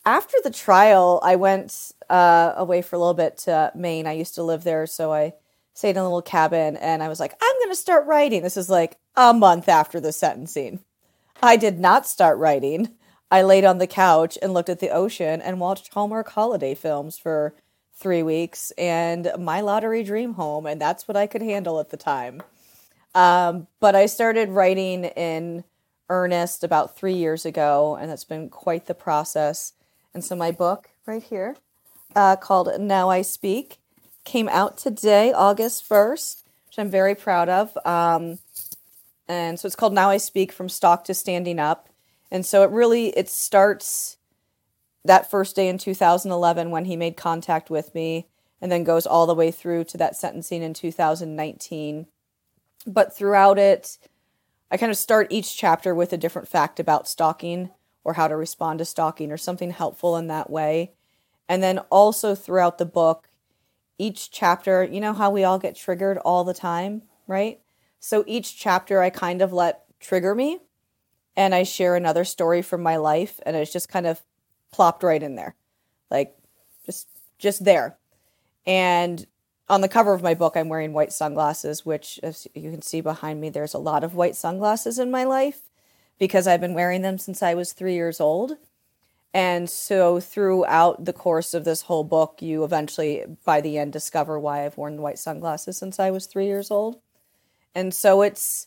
after 0.05 0.37
the 0.43 0.51
trial, 0.51 1.21
I 1.23 1.37
went 1.37 1.93
uh, 2.11 2.55
away 2.57 2.83
for 2.83 2.97
a 2.97 2.99
little 2.99 3.15
bit 3.15 3.39
to 3.39 3.73
Maine. 3.75 4.07
I 4.07 4.13
used 4.13 4.35
to 4.35 4.43
live 4.43 4.65
there, 4.65 4.87
so 4.87 5.13
I 5.13 5.35
stayed 5.75 5.91
in 5.91 5.99
a 5.99 6.03
little 6.03 6.23
cabin 6.23 6.77
and 6.77 7.03
I 7.03 7.09
was 7.09 7.21
like, 7.21 7.35
I'm 7.41 7.59
going 7.61 7.71
to 7.71 7.77
start 7.77 8.07
writing. 8.07 8.43
This 8.43 8.57
is 8.57 8.69
like 8.69 8.99
a 9.17 9.33
month 9.33 9.69
after 9.69 10.01
the 10.01 10.13
sentencing. 10.13 10.81
I 11.43 11.57
did 11.57 11.79
not 11.79 12.07
start 12.07 12.39
writing. 12.39 12.91
I 13.33 13.41
laid 13.41 13.65
on 13.65 13.79
the 13.79 13.87
couch 13.87 14.37
and 14.43 14.53
looked 14.53 14.69
at 14.69 14.81
the 14.81 14.91
ocean 14.91 15.41
and 15.41 15.59
watched 15.59 15.95
Hallmark 15.95 16.29
holiday 16.29 16.75
films 16.75 17.17
for 17.17 17.55
three 17.95 18.23
weeks 18.23 18.73
and 18.77 19.33
my 19.39 19.63
lottery 19.63 20.05
dream 20.05 20.35
home. 20.35 20.67
And 20.67 20.79
that's 20.79 21.09
what 21.09 21.17
I 21.17 21.27
could 21.27 21.41
handle 21.41 21.81
at 21.81 21.89
the 21.89 21.97
time. 21.97 22.43
Um, 23.15 23.69
but 23.81 23.95
I 23.95 24.05
started 24.05 24.51
writing 24.51 25.07
in 25.07 25.65
earnest 26.11 26.63
about 26.63 26.95
three 26.95 27.15
years 27.15 27.47
ago, 27.47 27.97
and 27.99 28.11
that's 28.11 28.25
been 28.25 28.51
quite 28.51 28.85
the 28.85 28.95
process. 28.95 29.73
And 30.13 30.23
so 30.23 30.37
my 30.37 30.51
book 30.51 30.91
right 31.07 31.23
here, 31.23 31.57
uh, 32.15 32.37
called 32.37 32.79
Now 32.79 33.09
I 33.09 33.23
Speak, 33.23 33.79
came 34.25 34.49
out 34.51 34.77
today, 34.77 35.33
August 35.33 35.89
1st, 35.89 36.43
which 36.67 36.79
I'm 36.79 36.91
very 36.91 37.15
proud 37.15 37.49
of. 37.49 37.79
Um, 37.87 38.41
and 39.27 39.59
so 39.59 39.65
it's 39.65 39.77
called 39.77 39.95
Now 39.95 40.11
I 40.11 40.19
Speak 40.19 40.53
from 40.53 40.69
Stalked 40.69 41.07
to 41.07 41.15
Standing 41.15 41.59
Up. 41.59 41.89
And 42.33 42.47
so 42.47 42.63
it 42.63 42.71
really 42.71 43.09
it 43.11 43.29
starts 43.29 44.17
that 45.05 45.31
first 45.31 45.55
day 45.55 45.69
in 45.69 45.77
2011 45.77 46.71
when 46.71 46.87
he 46.87 46.97
made 46.97 47.15
contact 47.15 47.69
with 47.69 47.95
me 47.95 48.27
and 48.59 48.73
then 48.73 48.85
goes 48.85 49.07
all 49.07 49.27
the 49.27 49.35
way 49.35 49.51
through 49.51 49.85
to 49.85 49.99
that 49.99 50.17
sentencing 50.17 50.63
in 50.63 50.73
2019. 50.73 52.07
But 52.87 53.15
throughout 53.15 53.59
it, 53.59 53.99
I 54.71 54.79
kind 54.79 54.91
of 54.91 54.97
start 54.97 55.27
each 55.31 55.55
chapter 55.55 55.95
with 55.95 56.11
a 56.15 56.17
different 56.17 56.49
fact 56.49 56.81
about 56.81 57.07
stalking 57.07 57.69
or 58.03 58.15
how 58.15 58.29
to 58.29 58.37
respond 58.37 58.79
to 58.79 58.87
stalking 58.87 59.31
or 59.31 59.37
something 59.37 59.71
helpful 59.71 60.17
in 60.17 60.29
that 60.29 60.49
way. 60.49 60.93
And 61.51 61.63
then 61.63 61.81
also 61.91 62.35
throughout 62.35 62.79
the 62.79 62.87
book, 62.87 63.29
each 63.99 64.31
chapter, 64.31 64.83
you 64.83 65.03
know 65.03 65.13
how 65.13 65.31
we 65.31 65.45
all 65.45 65.59
get 65.59 65.77
triggered 65.77 66.17
all 66.19 66.45
the 66.45 66.55
time, 66.55 67.03
right? 67.27 67.61
So 68.01 68.25
each 68.27 68.59
chapter 68.59 69.03
I 69.03 69.11
kind 69.11 69.43
of 69.43 69.53
let 69.53 69.85
trigger 70.01 70.35
me 70.35 70.61
and 71.37 71.55
I 71.55 71.63
share 71.63 71.97
another 71.97 72.25
story 72.25 72.63
from 72.63 72.83
my 72.83 72.97
life 72.97 73.41
and 73.45 73.57
it's 73.57 73.73
just 73.73 73.89
kind 73.89 74.07
of 74.07 74.23
plopped 74.71 75.03
right 75.03 75.23
in 75.23 75.37
there. 75.37 75.55
Like 76.11 76.37
just 76.85 77.09
just 77.39 77.65
there. 77.65 77.97
And 78.67 79.27
on 79.69 79.81
the 79.81 79.89
cover 79.89 80.13
of 80.13 80.23
my 80.23 80.35
book 80.35 80.57
I'm 80.57 80.69
wearing 80.69 80.93
white 80.93 81.13
sunglasses, 81.13 81.87
which 81.87 82.21
as 82.23 82.47
you 82.55 82.71
can 82.71 82.83
see 82.83 83.01
behind 83.01 83.41
me 83.41 83.51
there's 83.51 83.75
a 83.75 83.79
lot 83.79 84.05
of 84.05 84.15
white 84.15 84.37
sunglasses 84.37 84.99
in 84.99 85.11
my 85.11 85.25
life 85.25 85.61
because 86.19 86.47
I've 86.47 86.61
been 86.61 86.75
wearing 86.75 87.03
them 87.03 87.19
since 87.19 87.43
I 87.43 87.55
was 87.55 87.73
3 87.73 87.95
years 87.95 88.21
old. 88.21 88.57
And 89.35 89.71
so 89.71 90.21
throughout 90.21 91.07
the 91.07 91.13
course 91.13 91.55
of 91.55 91.65
this 91.65 91.83
whole 91.83 92.05
book, 92.05 92.43
you 92.43 92.65
eventually, 92.65 93.25
by 93.45 93.63
the 93.63 93.79
end, 93.79 93.93
discover 93.93 94.39
why 94.39 94.65
I've 94.65 94.77
worn 94.77 95.01
white 95.01 95.19
sunglasses 95.19 95.79
since 95.79 95.99
I 95.99 96.11
was 96.11 96.27
three 96.27 96.47
years 96.47 96.71
old. 96.71 97.01
And 97.75 97.95
so 97.95 98.21
it's 98.21 98.67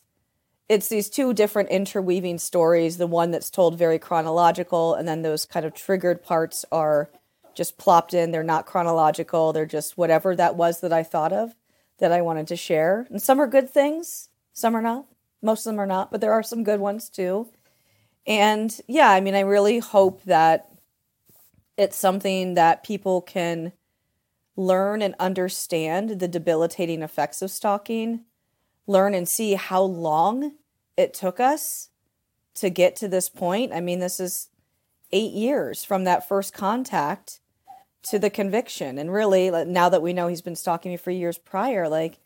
it's 0.67 0.87
these 0.87 1.09
two 1.09 1.33
different 1.33 1.69
interweaving 1.69 2.39
stories. 2.39 2.97
The 2.97 3.07
one 3.07 3.31
that's 3.31 3.49
told 3.49 3.77
very 3.77 3.99
chronological, 3.99 4.95
and 4.95 5.07
then 5.07 5.21
those 5.21 5.45
kind 5.45 5.65
of 5.65 5.73
triggered 5.73 6.23
parts 6.23 6.65
are 6.71 7.09
just 7.53 7.77
plopped 7.77 8.13
in. 8.13 8.31
They're 8.31 8.43
not 8.43 8.65
chronological. 8.65 9.53
They're 9.53 9.65
just 9.65 9.97
whatever 9.97 10.35
that 10.35 10.55
was 10.55 10.81
that 10.81 10.91
I 10.93 11.03
thought 11.03 11.33
of 11.33 11.55
that 11.99 12.11
I 12.11 12.21
wanted 12.21 12.47
to 12.47 12.55
share. 12.55 13.07
And 13.09 13.21
some 13.21 13.39
are 13.39 13.47
good 13.47 13.69
things, 13.69 14.29
some 14.53 14.75
are 14.75 14.81
not. 14.81 15.05
Most 15.41 15.65
of 15.65 15.71
them 15.71 15.79
are 15.79 15.85
not, 15.85 16.11
but 16.11 16.21
there 16.21 16.33
are 16.33 16.43
some 16.43 16.63
good 16.63 16.79
ones 16.79 17.09
too. 17.09 17.49
And 18.27 18.77
yeah, 18.87 19.09
I 19.11 19.21
mean, 19.21 19.35
I 19.35 19.41
really 19.41 19.79
hope 19.79 20.23
that 20.23 20.69
it's 21.77 21.97
something 21.97 22.55
that 22.55 22.83
people 22.83 23.21
can 23.21 23.71
learn 24.55 25.01
and 25.01 25.13
understand 25.19 26.19
the 26.19 26.27
debilitating 26.27 27.01
effects 27.01 27.41
of 27.41 27.51
stalking, 27.51 28.21
learn 28.87 29.13
and 29.13 29.27
see 29.27 29.53
how 29.53 29.81
long 29.81 30.53
it 30.97 31.13
took 31.13 31.39
us 31.39 31.89
to 32.55 32.69
get 32.69 32.95
to 32.97 33.07
this 33.07 33.29
point. 33.29 33.73
I 33.73 33.81
mean, 33.81 33.99
this 33.99 34.19
is 34.19 34.49
eight 35.11 35.33
years 35.33 35.83
from 35.83 36.03
that 36.03 36.27
first 36.27 36.53
contact 36.53 37.39
to 38.03 38.19
the 38.19 38.29
conviction. 38.29 38.97
And 38.97 39.11
really, 39.11 39.49
now 39.65 39.89
that 39.89 40.01
we 40.01 40.13
know 40.13 40.27
he's 40.27 40.41
been 40.41 40.55
stalking 40.55 40.91
me 40.91 40.97
for 40.97 41.11
years 41.11 41.37
prior, 41.37 41.89
like 41.89 42.19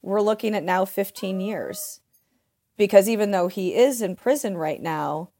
we're 0.00 0.22
looking 0.22 0.54
at 0.54 0.64
now 0.64 0.84
15 0.84 1.40
years 1.40 2.00
because 2.76 3.08
even 3.08 3.30
though 3.30 3.48
he 3.48 3.74
is 3.74 4.02
in 4.02 4.16
prison 4.16 4.56
right 4.56 4.80
now, 4.80 5.30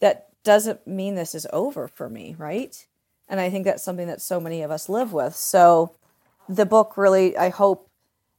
that 0.00 0.28
doesn't 0.44 0.86
mean 0.86 1.14
this 1.14 1.34
is 1.34 1.46
over 1.52 1.88
for 1.88 2.08
me, 2.08 2.36
right? 2.38 2.86
And 3.28 3.40
I 3.40 3.50
think 3.50 3.64
that's 3.64 3.82
something 3.82 4.06
that 4.06 4.22
so 4.22 4.40
many 4.40 4.62
of 4.62 4.70
us 4.70 4.88
live 4.88 5.12
with. 5.12 5.34
So 5.34 5.96
the 6.48 6.64
book 6.64 6.96
really, 6.96 7.36
I 7.36 7.50
hope, 7.50 7.90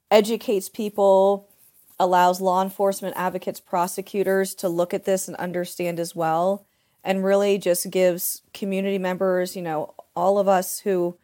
educates 0.09 0.69
people, 0.69 1.48
allows 1.99 2.41
law 2.41 2.61
enforcement 2.61 3.15
advocates, 3.17 3.59
prosecutors 3.59 4.55
to 4.55 4.69
look 4.69 4.93
at 4.93 5.05
this 5.05 5.27
and 5.27 5.35
understand 5.37 5.99
as 5.99 6.15
well, 6.15 6.65
and 7.03 7.23
really 7.23 7.57
just 7.57 7.89
gives 7.89 8.41
community 8.53 8.97
members, 8.97 9.55
you 9.55 9.61
know, 9.61 9.93
all 10.15 10.39
of 10.39 10.47
us 10.47 10.79
who, 10.79 11.17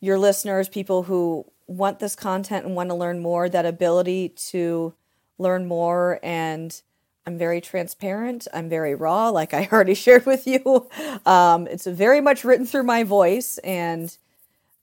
your 0.00 0.18
listeners, 0.18 0.68
people 0.68 1.04
who 1.04 1.46
want 1.66 1.98
this 1.98 2.16
content 2.16 2.66
and 2.66 2.74
want 2.74 2.90
to 2.90 2.94
learn 2.94 3.20
more, 3.20 3.48
that 3.48 3.64
ability 3.64 4.30
to 4.30 4.94
learn 5.38 5.66
more 5.66 6.18
and 6.22 6.82
I'm 7.26 7.38
very 7.38 7.60
transparent. 7.60 8.48
I'm 8.52 8.68
very 8.68 8.94
raw, 8.94 9.28
like 9.30 9.54
I 9.54 9.68
already 9.70 9.94
shared 9.94 10.26
with 10.26 10.46
you. 10.46 10.88
Um, 11.26 11.66
it's 11.66 11.86
very 11.86 12.20
much 12.20 12.44
written 12.44 12.66
through 12.66 12.84
my 12.84 13.04
voice, 13.04 13.58
and 13.58 14.16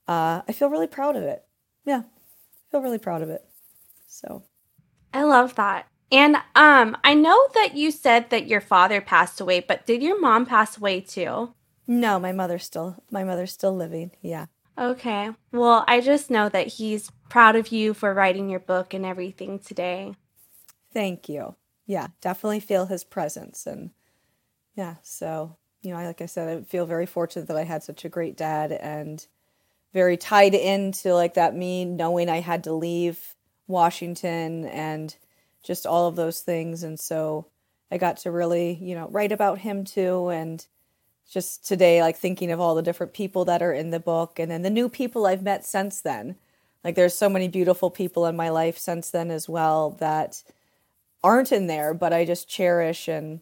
uh, 0.06 0.42
I 0.46 0.52
feel 0.52 0.70
really 0.70 0.86
proud 0.86 1.16
of 1.16 1.22
it. 1.24 1.44
Yeah, 1.84 2.02
I 2.04 2.70
feel 2.70 2.80
really 2.80 2.98
proud 2.98 3.22
of 3.22 3.30
it. 3.30 3.44
So, 4.06 4.42
I 5.12 5.24
love 5.24 5.54
that. 5.56 5.86
And 6.10 6.36
um, 6.54 6.96
I 7.04 7.14
know 7.14 7.48
that 7.54 7.76
you 7.76 7.90
said 7.90 8.30
that 8.30 8.46
your 8.46 8.60
father 8.60 9.00
passed 9.00 9.40
away, 9.40 9.60
but 9.60 9.86
did 9.86 10.02
your 10.02 10.20
mom 10.20 10.46
pass 10.46 10.78
away 10.78 11.00
too? 11.00 11.54
No, 11.86 12.18
my 12.18 12.32
mother's 12.32 12.64
still 12.64 13.02
my 13.10 13.24
mother's 13.24 13.52
still 13.52 13.74
living. 13.74 14.12
Yeah. 14.22 14.46
Okay. 14.78 15.30
Well, 15.52 15.84
I 15.88 16.00
just 16.00 16.30
know 16.30 16.48
that 16.48 16.68
he's 16.68 17.10
proud 17.28 17.56
of 17.56 17.68
you 17.68 17.94
for 17.94 18.14
writing 18.14 18.48
your 18.48 18.60
book 18.60 18.94
and 18.94 19.04
everything 19.04 19.58
today. 19.58 20.14
Thank 20.92 21.28
you. 21.28 21.56
Yeah, 21.86 22.08
definitely 22.20 22.60
feel 22.60 22.86
his 22.86 23.04
presence. 23.04 23.66
And 23.66 23.90
yeah, 24.76 24.96
so, 25.02 25.56
you 25.82 25.90
know, 25.90 25.96
like 25.96 26.20
I 26.20 26.26
said, 26.26 26.48
I 26.48 26.62
feel 26.62 26.86
very 26.86 27.06
fortunate 27.06 27.48
that 27.48 27.56
I 27.56 27.64
had 27.64 27.82
such 27.82 28.04
a 28.04 28.10
great 28.10 28.36
dad 28.36 28.70
and 28.72 29.26
very 29.92 30.16
tied 30.16 30.54
into 30.54 31.14
like 31.14 31.34
that 31.34 31.56
me 31.56 31.84
knowing 31.84 32.28
I 32.28 32.40
had 32.40 32.64
to 32.64 32.72
leave 32.72 33.34
Washington 33.68 34.64
and 34.66 35.14
just 35.62 35.86
all 35.86 36.08
of 36.08 36.16
those 36.16 36.40
things. 36.40 36.82
And 36.82 36.98
so 36.98 37.46
I 37.90 37.98
got 37.98 38.18
to 38.18 38.30
really, 38.30 38.78
you 38.80 38.94
know, 38.94 39.08
write 39.10 39.32
about 39.32 39.58
him 39.58 39.84
too. 39.84 40.28
And 40.28 40.66
just 41.30 41.66
today, 41.66 42.00
like 42.02 42.16
thinking 42.16 42.50
of 42.50 42.60
all 42.60 42.74
the 42.74 42.82
different 42.82 43.12
people 43.12 43.44
that 43.44 43.62
are 43.62 43.72
in 43.72 43.90
the 43.90 44.00
book 44.00 44.38
and 44.38 44.50
then 44.50 44.62
the 44.62 44.70
new 44.70 44.88
people 44.88 45.26
I've 45.26 45.42
met 45.42 45.64
since 45.64 46.00
then. 46.00 46.36
Like 46.82 46.94
there's 46.94 47.16
so 47.16 47.28
many 47.28 47.48
beautiful 47.48 47.90
people 47.90 48.26
in 48.26 48.36
my 48.36 48.48
life 48.48 48.78
since 48.78 49.10
then 49.10 49.30
as 49.30 49.48
well 49.48 49.90
that 50.00 50.42
aren't 51.22 51.52
in 51.52 51.66
there, 51.66 51.92
but 51.92 52.12
I 52.12 52.24
just 52.24 52.48
cherish. 52.48 53.08
And 53.08 53.40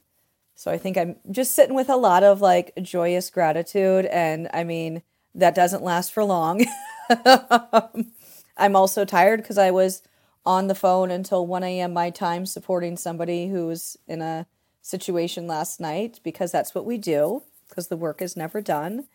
so 0.54 0.70
I 0.70 0.78
think 0.78 0.96
I'm 0.96 1.16
just 1.30 1.54
sitting 1.54 1.76
with 1.76 1.90
a 1.90 1.96
lot 1.96 2.24
of 2.24 2.40
like 2.40 2.72
joyous 2.82 3.30
gratitude. 3.30 4.06
And 4.06 4.48
I 4.52 4.64
mean, 4.64 5.02
that 5.34 5.54
doesn't 5.54 5.82
last 5.82 6.12
for 6.12 6.24
long. 6.24 6.64
I'm 8.56 8.74
also 8.74 9.04
tired 9.04 9.42
because 9.42 9.58
I 9.58 9.70
was 9.70 10.02
on 10.46 10.68
the 10.68 10.74
phone 10.74 11.10
until 11.10 11.46
1 11.46 11.64
a.m. 11.64 11.92
my 11.92 12.08
time 12.08 12.46
supporting 12.46 12.96
somebody 12.96 13.48
who 13.48 13.66
was 13.66 13.98
in 14.06 14.22
a 14.22 14.46
situation 14.80 15.48
last 15.48 15.80
night 15.80 16.20
because 16.22 16.52
that's 16.52 16.74
what 16.74 16.86
we 16.86 16.96
do 16.96 17.42
because 17.68 17.88
the 17.88 17.96
work 17.96 18.22
is 18.22 18.36
never 18.36 18.60
done. 18.60 19.08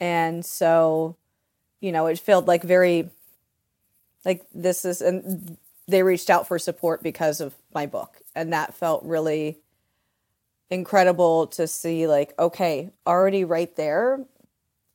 And 0.00 0.44
so, 0.44 1.16
you 1.80 1.92
know, 1.92 2.06
it 2.06 2.18
felt 2.18 2.46
like 2.46 2.62
very 2.62 3.10
like 4.24 4.44
this 4.54 4.84
is 4.84 5.00
and 5.00 5.56
they 5.86 6.02
reached 6.02 6.30
out 6.30 6.48
for 6.48 6.58
support 6.58 7.02
because 7.02 7.40
of 7.40 7.54
my 7.74 7.86
book 7.86 8.18
and 8.34 8.52
that 8.52 8.74
felt 8.74 9.02
really 9.04 9.58
incredible 10.70 11.46
to 11.48 11.66
see 11.66 12.06
like 12.06 12.32
okay 12.38 12.90
already 13.06 13.44
right 13.44 13.74
there 13.76 14.20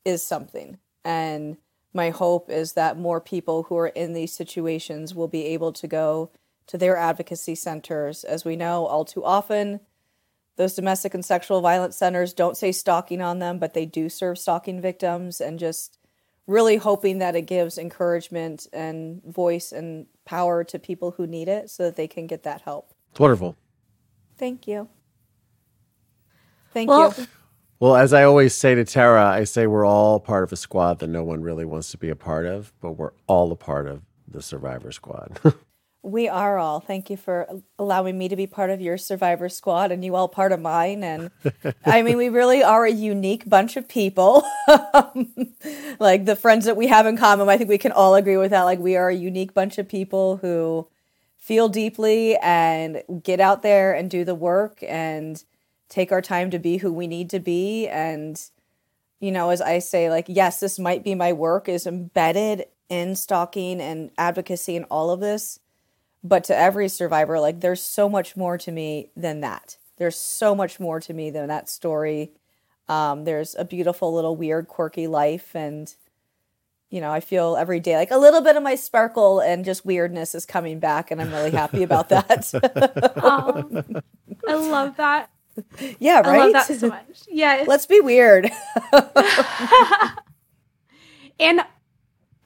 is 0.04 0.22
something 0.22 0.78
and 1.04 1.56
my 1.96 2.10
hope 2.10 2.48
is 2.48 2.74
that 2.74 2.98
more 2.98 3.20
people 3.20 3.64
who 3.64 3.76
are 3.76 3.88
in 3.88 4.12
these 4.12 4.32
situations 4.32 5.14
will 5.14 5.28
be 5.28 5.46
able 5.46 5.72
to 5.72 5.88
go 5.88 6.30
to 6.68 6.78
their 6.78 6.96
advocacy 6.96 7.54
centers 7.54 8.22
as 8.22 8.44
we 8.44 8.54
know 8.54 8.86
all 8.86 9.04
too 9.04 9.24
often 9.24 9.80
those 10.56 10.74
domestic 10.74 11.12
and 11.12 11.24
sexual 11.24 11.60
violence 11.60 11.96
centers 11.96 12.32
don't 12.32 12.56
say 12.56 12.70
stalking 12.70 13.20
on 13.20 13.40
them 13.40 13.58
but 13.58 13.74
they 13.74 13.86
do 13.86 14.08
serve 14.08 14.38
stalking 14.38 14.80
victims 14.80 15.40
and 15.40 15.58
just 15.58 15.98
really 16.46 16.76
hoping 16.76 17.18
that 17.18 17.34
it 17.34 17.42
gives 17.42 17.78
encouragement 17.78 18.66
and 18.72 19.22
voice 19.24 19.72
and 19.72 20.06
power 20.24 20.62
to 20.64 20.78
people 20.78 21.12
who 21.12 21.26
need 21.26 21.48
it 21.48 21.70
so 21.70 21.84
that 21.84 21.96
they 21.96 22.06
can 22.06 22.26
get 22.26 22.44
that 22.44 22.62
help. 22.62 22.92
It's 23.10 23.20
wonderful. 23.20 23.56
Thank 24.38 24.68
you. 24.68 24.88
Thank 26.72 26.90
well, 26.90 27.14
you. 27.16 27.26
Well, 27.78 27.94
as 27.94 28.14
I 28.14 28.24
always 28.24 28.54
say 28.54 28.74
to 28.74 28.84
Tara, 28.84 29.26
I 29.26 29.44
say 29.44 29.66
we're 29.66 29.86
all 29.86 30.18
part 30.18 30.44
of 30.44 30.52
a 30.52 30.56
squad 30.56 30.98
that 31.00 31.08
no 31.08 31.22
one 31.22 31.42
really 31.42 31.64
wants 31.64 31.90
to 31.90 31.98
be 31.98 32.08
a 32.08 32.16
part 32.16 32.46
of, 32.46 32.72
but 32.80 32.92
we're 32.92 33.12
all 33.26 33.52
a 33.52 33.56
part 33.56 33.86
of 33.86 34.02
the 34.26 34.40
Survivor 34.40 34.92
Squad. 34.92 35.38
We 36.06 36.28
are 36.28 36.56
all. 36.56 36.78
Thank 36.78 37.10
you 37.10 37.16
for 37.16 37.48
allowing 37.80 38.16
me 38.16 38.28
to 38.28 38.36
be 38.36 38.46
part 38.46 38.70
of 38.70 38.80
your 38.80 38.96
survivor 38.96 39.48
squad 39.48 39.90
and 39.90 40.04
you 40.04 40.14
all 40.14 40.28
part 40.28 40.52
of 40.52 40.60
mine. 40.60 41.02
And 41.02 41.32
I 41.84 42.02
mean, 42.02 42.16
we 42.16 42.28
really 42.28 42.62
are 42.62 42.84
a 42.84 42.92
unique 42.92 43.48
bunch 43.48 43.76
of 43.76 43.88
people. 43.88 44.44
like 45.98 46.24
the 46.24 46.38
friends 46.40 46.66
that 46.66 46.76
we 46.76 46.86
have 46.86 47.06
in 47.06 47.16
common, 47.16 47.48
I 47.48 47.56
think 47.58 47.68
we 47.68 47.76
can 47.76 47.90
all 47.90 48.14
agree 48.14 48.36
with 48.36 48.52
that. 48.52 48.62
Like, 48.62 48.78
we 48.78 48.94
are 48.94 49.08
a 49.08 49.16
unique 49.16 49.52
bunch 49.52 49.78
of 49.78 49.88
people 49.88 50.36
who 50.36 50.86
feel 51.38 51.68
deeply 51.68 52.36
and 52.36 53.02
get 53.24 53.40
out 53.40 53.62
there 53.62 53.92
and 53.92 54.08
do 54.08 54.24
the 54.24 54.36
work 54.36 54.84
and 54.86 55.42
take 55.88 56.12
our 56.12 56.22
time 56.22 56.50
to 56.50 56.58
be 56.58 56.78
who 56.78 56.92
we 56.92 57.06
need 57.06 57.30
to 57.30 57.40
be. 57.40 57.88
And, 57.88 58.40
you 59.20 59.30
know, 59.30 59.50
as 59.50 59.60
I 59.60 59.78
say, 59.78 60.10
like, 60.10 60.26
yes, 60.28 60.60
this 60.60 60.78
might 60.78 61.04
be 61.04 61.14
my 61.14 61.32
work 61.32 61.68
is 61.68 61.86
embedded 61.86 62.66
in 62.88 63.16
stalking 63.16 63.80
and 63.80 64.10
advocacy 64.18 64.76
and 64.76 64.86
all 64.90 65.10
of 65.10 65.20
this. 65.20 65.58
But 66.22 66.44
to 66.44 66.56
every 66.56 66.88
survivor 66.88 67.38
like 67.38 67.60
there's 67.60 67.82
so 67.82 68.08
much 68.08 68.36
more 68.36 68.58
to 68.58 68.72
me 68.72 69.10
than 69.16 69.40
that. 69.42 69.76
There's 69.96 70.16
so 70.18 70.54
much 70.54 70.80
more 70.80 71.00
to 71.00 71.14
me 71.14 71.30
than 71.30 71.48
that 71.48 71.68
story. 71.68 72.32
Um, 72.88 73.24
there's 73.24 73.54
a 73.56 73.64
beautiful 73.64 74.12
little 74.12 74.36
weird 74.36 74.68
quirky 74.68 75.06
life. 75.06 75.54
And 75.54 75.94
you 76.88 77.00
know 77.00 77.10
i 77.10 77.18
feel 77.18 77.56
every 77.56 77.80
day 77.80 77.96
like 77.96 78.12
a 78.12 78.16
little 78.16 78.40
bit 78.40 78.54
of 78.54 78.62
my 78.62 78.76
sparkle 78.76 79.40
and 79.40 79.64
just 79.64 79.84
weirdness 79.84 80.34
is 80.36 80.46
coming 80.46 80.78
back. 80.78 81.10
And 81.10 81.20
i'm 81.20 81.32
really 81.32 81.50
happy 81.50 81.82
about 81.82 82.08
that. 82.10 82.48
I 84.48 84.54
love 84.54 84.96
that 84.96 85.30
yeah 85.98 86.20
right 86.20 86.26
i 86.26 86.38
love 86.38 86.52
that 86.52 86.66
so 86.66 86.88
much 86.88 87.22
yeah 87.28 87.64
let's 87.66 87.86
be 87.86 88.00
weird 88.00 88.50
and 91.40 91.62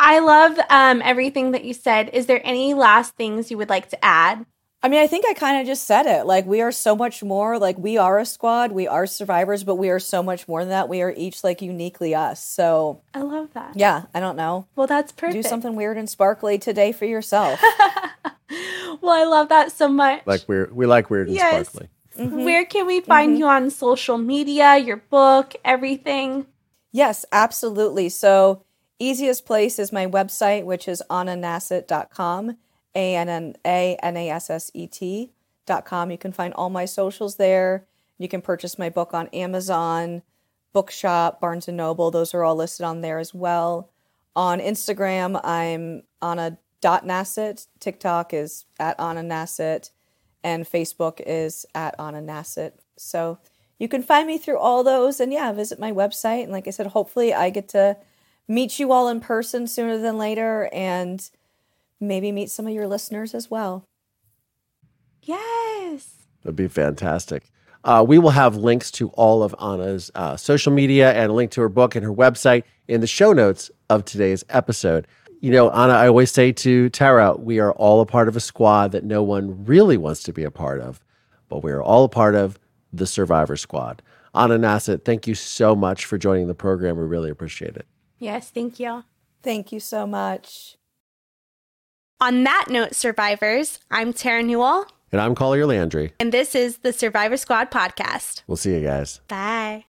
I 0.00 0.20
love 0.20 0.58
um, 0.70 1.02
everything 1.04 1.50
that 1.50 1.62
you 1.62 1.74
said. 1.74 2.08
Is 2.14 2.24
there 2.24 2.40
any 2.42 2.72
last 2.72 3.16
things 3.16 3.50
you 3.50 3.58
would 3.58 3.68
like 3.68 3.90
to 3.90 4.02
add? 4.02 4.46
I 4.82 4.88
mean, 4.88 5.00
I 5.00 5.06
think 5.06 5.26
I 5.28 5.34
kind 5.34 5.60
of 5.60 5.66
just 5.66 5.84
said 5.84 6.06
it. 6.06 6.24
Like, 6.24 6.46
we 6.46 6.62
are 6.62 6.72
so 6.72 6.96
much 6.96 7.22
more. 7.22 7.58
Like, 7.58 7.76
we 7.76 7.98
are 7.98 8.18
a 8.18 8.24
squad, 8.24 8.72
we 8.72 8.88
are 8.88 9.06
survivors, 9.06 9.62
but 9.62 9.74
we 9.74 9.90
are 9.90 9.98
so 9.98 10.22
much 10.22 10.48
more 10.48 10.60
than 10.60 10.70
that. 10.70 10.88
We 10.88 11.02
are 11.02 11.12
each 11.14 11.44
like 11.44 11.60
uniquely 11.60 12.14
us. 12.14 12.42
So, 12.42 13.02
I 13.12 13.20
love 13.20 13.52
that. 13.52 13.76
Yeah, 13.76 14.04
I 14.14 14.20
don't 14.20 14.36
know. 14.36 14.66
Well, 14.74 14.86
that's 14.86 15.12
perfect. 15.12 15.34
Do 15.34 15.42
something 15.46 15.76
weird 15.76 15.98
and 15.98 16.08
sparkly 16.08 16.56
today 16.56 16.92
for 16.92 17.04
yourself. 17.04 17.60
well, 19.02 19.12
I 19.12 19.24
love 19.24 19.50
that 19.50 19.70
so 19.70 19.86
much. 19.86 20.22
Like 20.24 20.44
we're 20.46 20.70
we 20.72 20.86
like 20.86 21.10
weird 21.10 21.28
and 21.28 21.36
yes. 21.36 21.68
sparkly. 21.68 21.90
Mm-hmm. 22.20 22.44
Where 22.44 22.64
can 22.64 22.86
we 22.86 23.00
find 23.00 23.32
mm-hmm. 23.32 23.40
you 23.40 23.46
on 23.46 23.70
social 23.70 24.18
media, 24.18 24.76
your 24.76 24.98
book, 24.98 25.54
everything? 25.64 26.46
Yes, 26.92 27.24
absolutely. 27.32 28.08
So 28.10 28.62
Easiest 29.02 29.46
place 29.46 29.78
is 29.78 29.92
my 29.92 30.06
website, 30.06 30.66
which 30.66 30.86
is 30.86 31.02
annanasset.com, 31.08 32.58
A 32.94 33.16
N 33.16 33.28
N 33.30 33.56
A 33.64 33.96
N 34.02 34.16
A 34.18 34.28
S 34.28 34.50
S 34.50 34.70
E 34.74 34.86
T.com. 34.86 36.10
You 36.10 36.18
can 36.18 36.32
find 36.32 36.52
all 36.52 36.68
my 36.68 36.84
socials 36.84 37.36
there. 37.36 37.86
You 38.18 38.28
can 38.28 38.42
purchase 38.42 38.78
my 38.78 38.90
book 38.90 39.14
on 39.14 39.28
Amazon, 39.28 40.20
Bookshop, 40.74 41.40
Barnes 41.40 41.66
and 41.66 41.78
Noble. 41.78 42.10
Those 42.10 42.34
are 42.34 42.44
all 42.44 42.56
listed 42.56 42.84
on 42.84 43.00
there 43.00 43.18
as 43.18 43.32
well. 43.32 43.88
On 44.36 44.60
Instagram, 44.60 45.40
I'm 45.42 46.02
on 46.20 46.38
a 46.38 46.58
dot 46.82 47.06
nasset. 47.06 47.68
TikTok 47.80 48.34
is 48.34 48.66
at 48.78 49.00
Anna 49.00 49.22
Nasset, 49.22 49.92
and 50.42 50.64
Facebook 50.64 51.20
is 51.24 51.66
at 51.74 51.94
Anna 51.98 52.20
Nasset. 52.20 52.72
So 52.96 53.38
you 53.78 53.88
can 53.88 54.02
find 54.02 54.26
me 54.26 54.38
through 54.38 54.58
all 54.58 54.84
those, 54.84 55.20
and 55.20 55.32
yeah, 55.32 55.52
visit 55.52 55.78
my 55.78 55.92
website. 55.92 56.44
And 56.44 56.52
like 56.52 56.68
I 56.68 56.70
said, 56.70 56.88
hopefully 56.88 57.32
I 57.32 57.50
get 57.50 57.68
to 57.70 57.96
meet 58.46 58.78
you 58.78 58.92
all 58.92 59.08
in 59.08 59.20
person 59.20 59.66
sooner 59.66 59.96
than 59.96 60.18
later 60.18 60.68
and 60.72 61.28
maybe 62.00 62.32
meet 62.32 62.50
some 62.50 62.66
of 62.66 62.72
your 62.72 62.88
listeners 62.88 63.34
as 63.34 63.50
well. 63.50 63.84
Yes. 65.22 66.26
That'd 66.42 66.56
be 66.56 66.68
fantastic. 66.68 67.44
Uh, 67.84 68.04
we 68.06 68.18
will 68.18 68.30
have 68.30 68.56
links 68.56 68.90
to 68.90 69.08
all 69.10 69.42
of 69.42 69.54
Anna's 69.60 70.10
uh, 70.14 70.36
social 70.36 70.72
media 70.72 71.12
and 71.12 71.30
a 71.30 71.34
link 71.34 71.50
to 71.52 71.60
her 71.62 71.68
book 71.68 71.94
and 71.94 72.04
her 72.04 72.12
website 72.12 72.64
in 72.88 73.00
the 73.00 73.06
show 73.06 73.32
notes 73.32 73.70
of 73.88 74.04
today's 74.04 74.44
episode. 74.50 75.06
You 75.40 75.50
know, 75.50 75.70
Anna, 75.70 75.94
I 75.94 76.06
always 76.06 76.30
say 76.30 76.52
to 76.52 76.90
Tara, 76.90 77.34
we 77.34 77.60
are 77.60 77.72
all 77.72 78.02
a 78.02 78.06
part 78.06 78.28
of 78.28 78.36
a 78.36 78.40
squad 78.40 78.92
that 78.92 79.04
no 79.04 79.22
one 79.22 79.64
really 79.64 79.96
wants 79.96 80.22
to 80.24 80.34
be 80.34 80.44
a 80.44 80.50
part 80.50 80.80
of, 80.80 81.02
but 81.48 81.62
we 81.62 81.72
are 81.72 81.82
all 81.82 82.04
a 82.04 82.10
part 82.10 82.34
of 82.34 82.58
the 82.92 83.06
Survivor 83.06 83.56
Squad. 83.56 84.02
Anna 84.34 84.58
Nasset, 84.58 85.04
thank 85.04 85.26
you 85.26 85.34
so 85.34 85.74
much 85.74 86.04
for 86.04 86.18
joining 86.18 86.46
the 86.46 86.54
program. 86.54 86.96
We 86.96 87.04
really 87.04 87.30
appreciate 87.30 87.74
it. 87.76 87.86
Yes, 88.18 88.50
thank 88.50 88.78
you. 88.78 89.04
Thank 89.42 89.72
you 89.72 89.80
so 89.80 90.06
much. 90.06 90.76
On 92.20 92.44
that 92.44 92.66
note, 92.68 92.94
survivors, 92.94 93.80
I'm 93.90 94.12
Tara 94.12 94.42
Newell. 94.42 94.86
And 95.10 95.22
I'm 95.22 95.34
Collier 95.34 95.66
Landry. 95.66 96.12
And 96.20 96.32
this 96.32 96.54
is 96.54 96.78
the 96.78 96.92
Survivor 96.92 97.38
Squad 97.38 97.70
podcast. 97.70 98.42
We'll 98.46 98.56
see 98.58 98.74
you 98.74 98.82
guys. 98.82 99.20
Bye. 99.26 99.86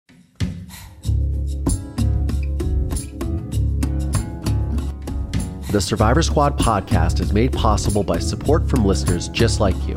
The 5.77 5.81
Survivor 5.81 6.23
Squad 6.23 6.57
podcast 6.57 7.19
is 7.19 7.31
made 7.31 7.53
possible 7.53 8.01
by 8.01 8.17
support 8.17 8.67
from 8.67 8.83
listeners 8.83 9.29
just 9.29 9.59
like 9.59 9.75
you. 9.87 9.93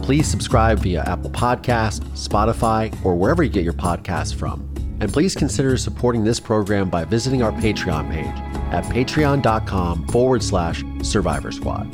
Please 0.00 0.28
subscribe 0.28 0.78
via 0.78 1.02
Apple 1.02 1.30
Podcast, 1.30 2.04
Spotify, 2.10 2.96
or 3.04 3.16
wherever 3.16 3.42
you 3.42 3.50
get 3.50 3.64
your 3.64 3.72
podcasts 3.72 4.32
from. 4.32 4.60
And 5.00 5.12
please 5.12 5.34
consider 5.34 5.76
supporting 5.76 6.22
this 6.22 6.38
program 6.38 6.88
by 6.88 7.04
visiting 7.04 7.42
our 7.42 7.50
Patreon 7.50 8.12
page 8.12 8.72
at 8.72 8.84
patreon.com 8.84 10.06
forward 10.06 10.40
slash 10.40 10.84
survivor 11.02 11.50
squad. 11.50 11.92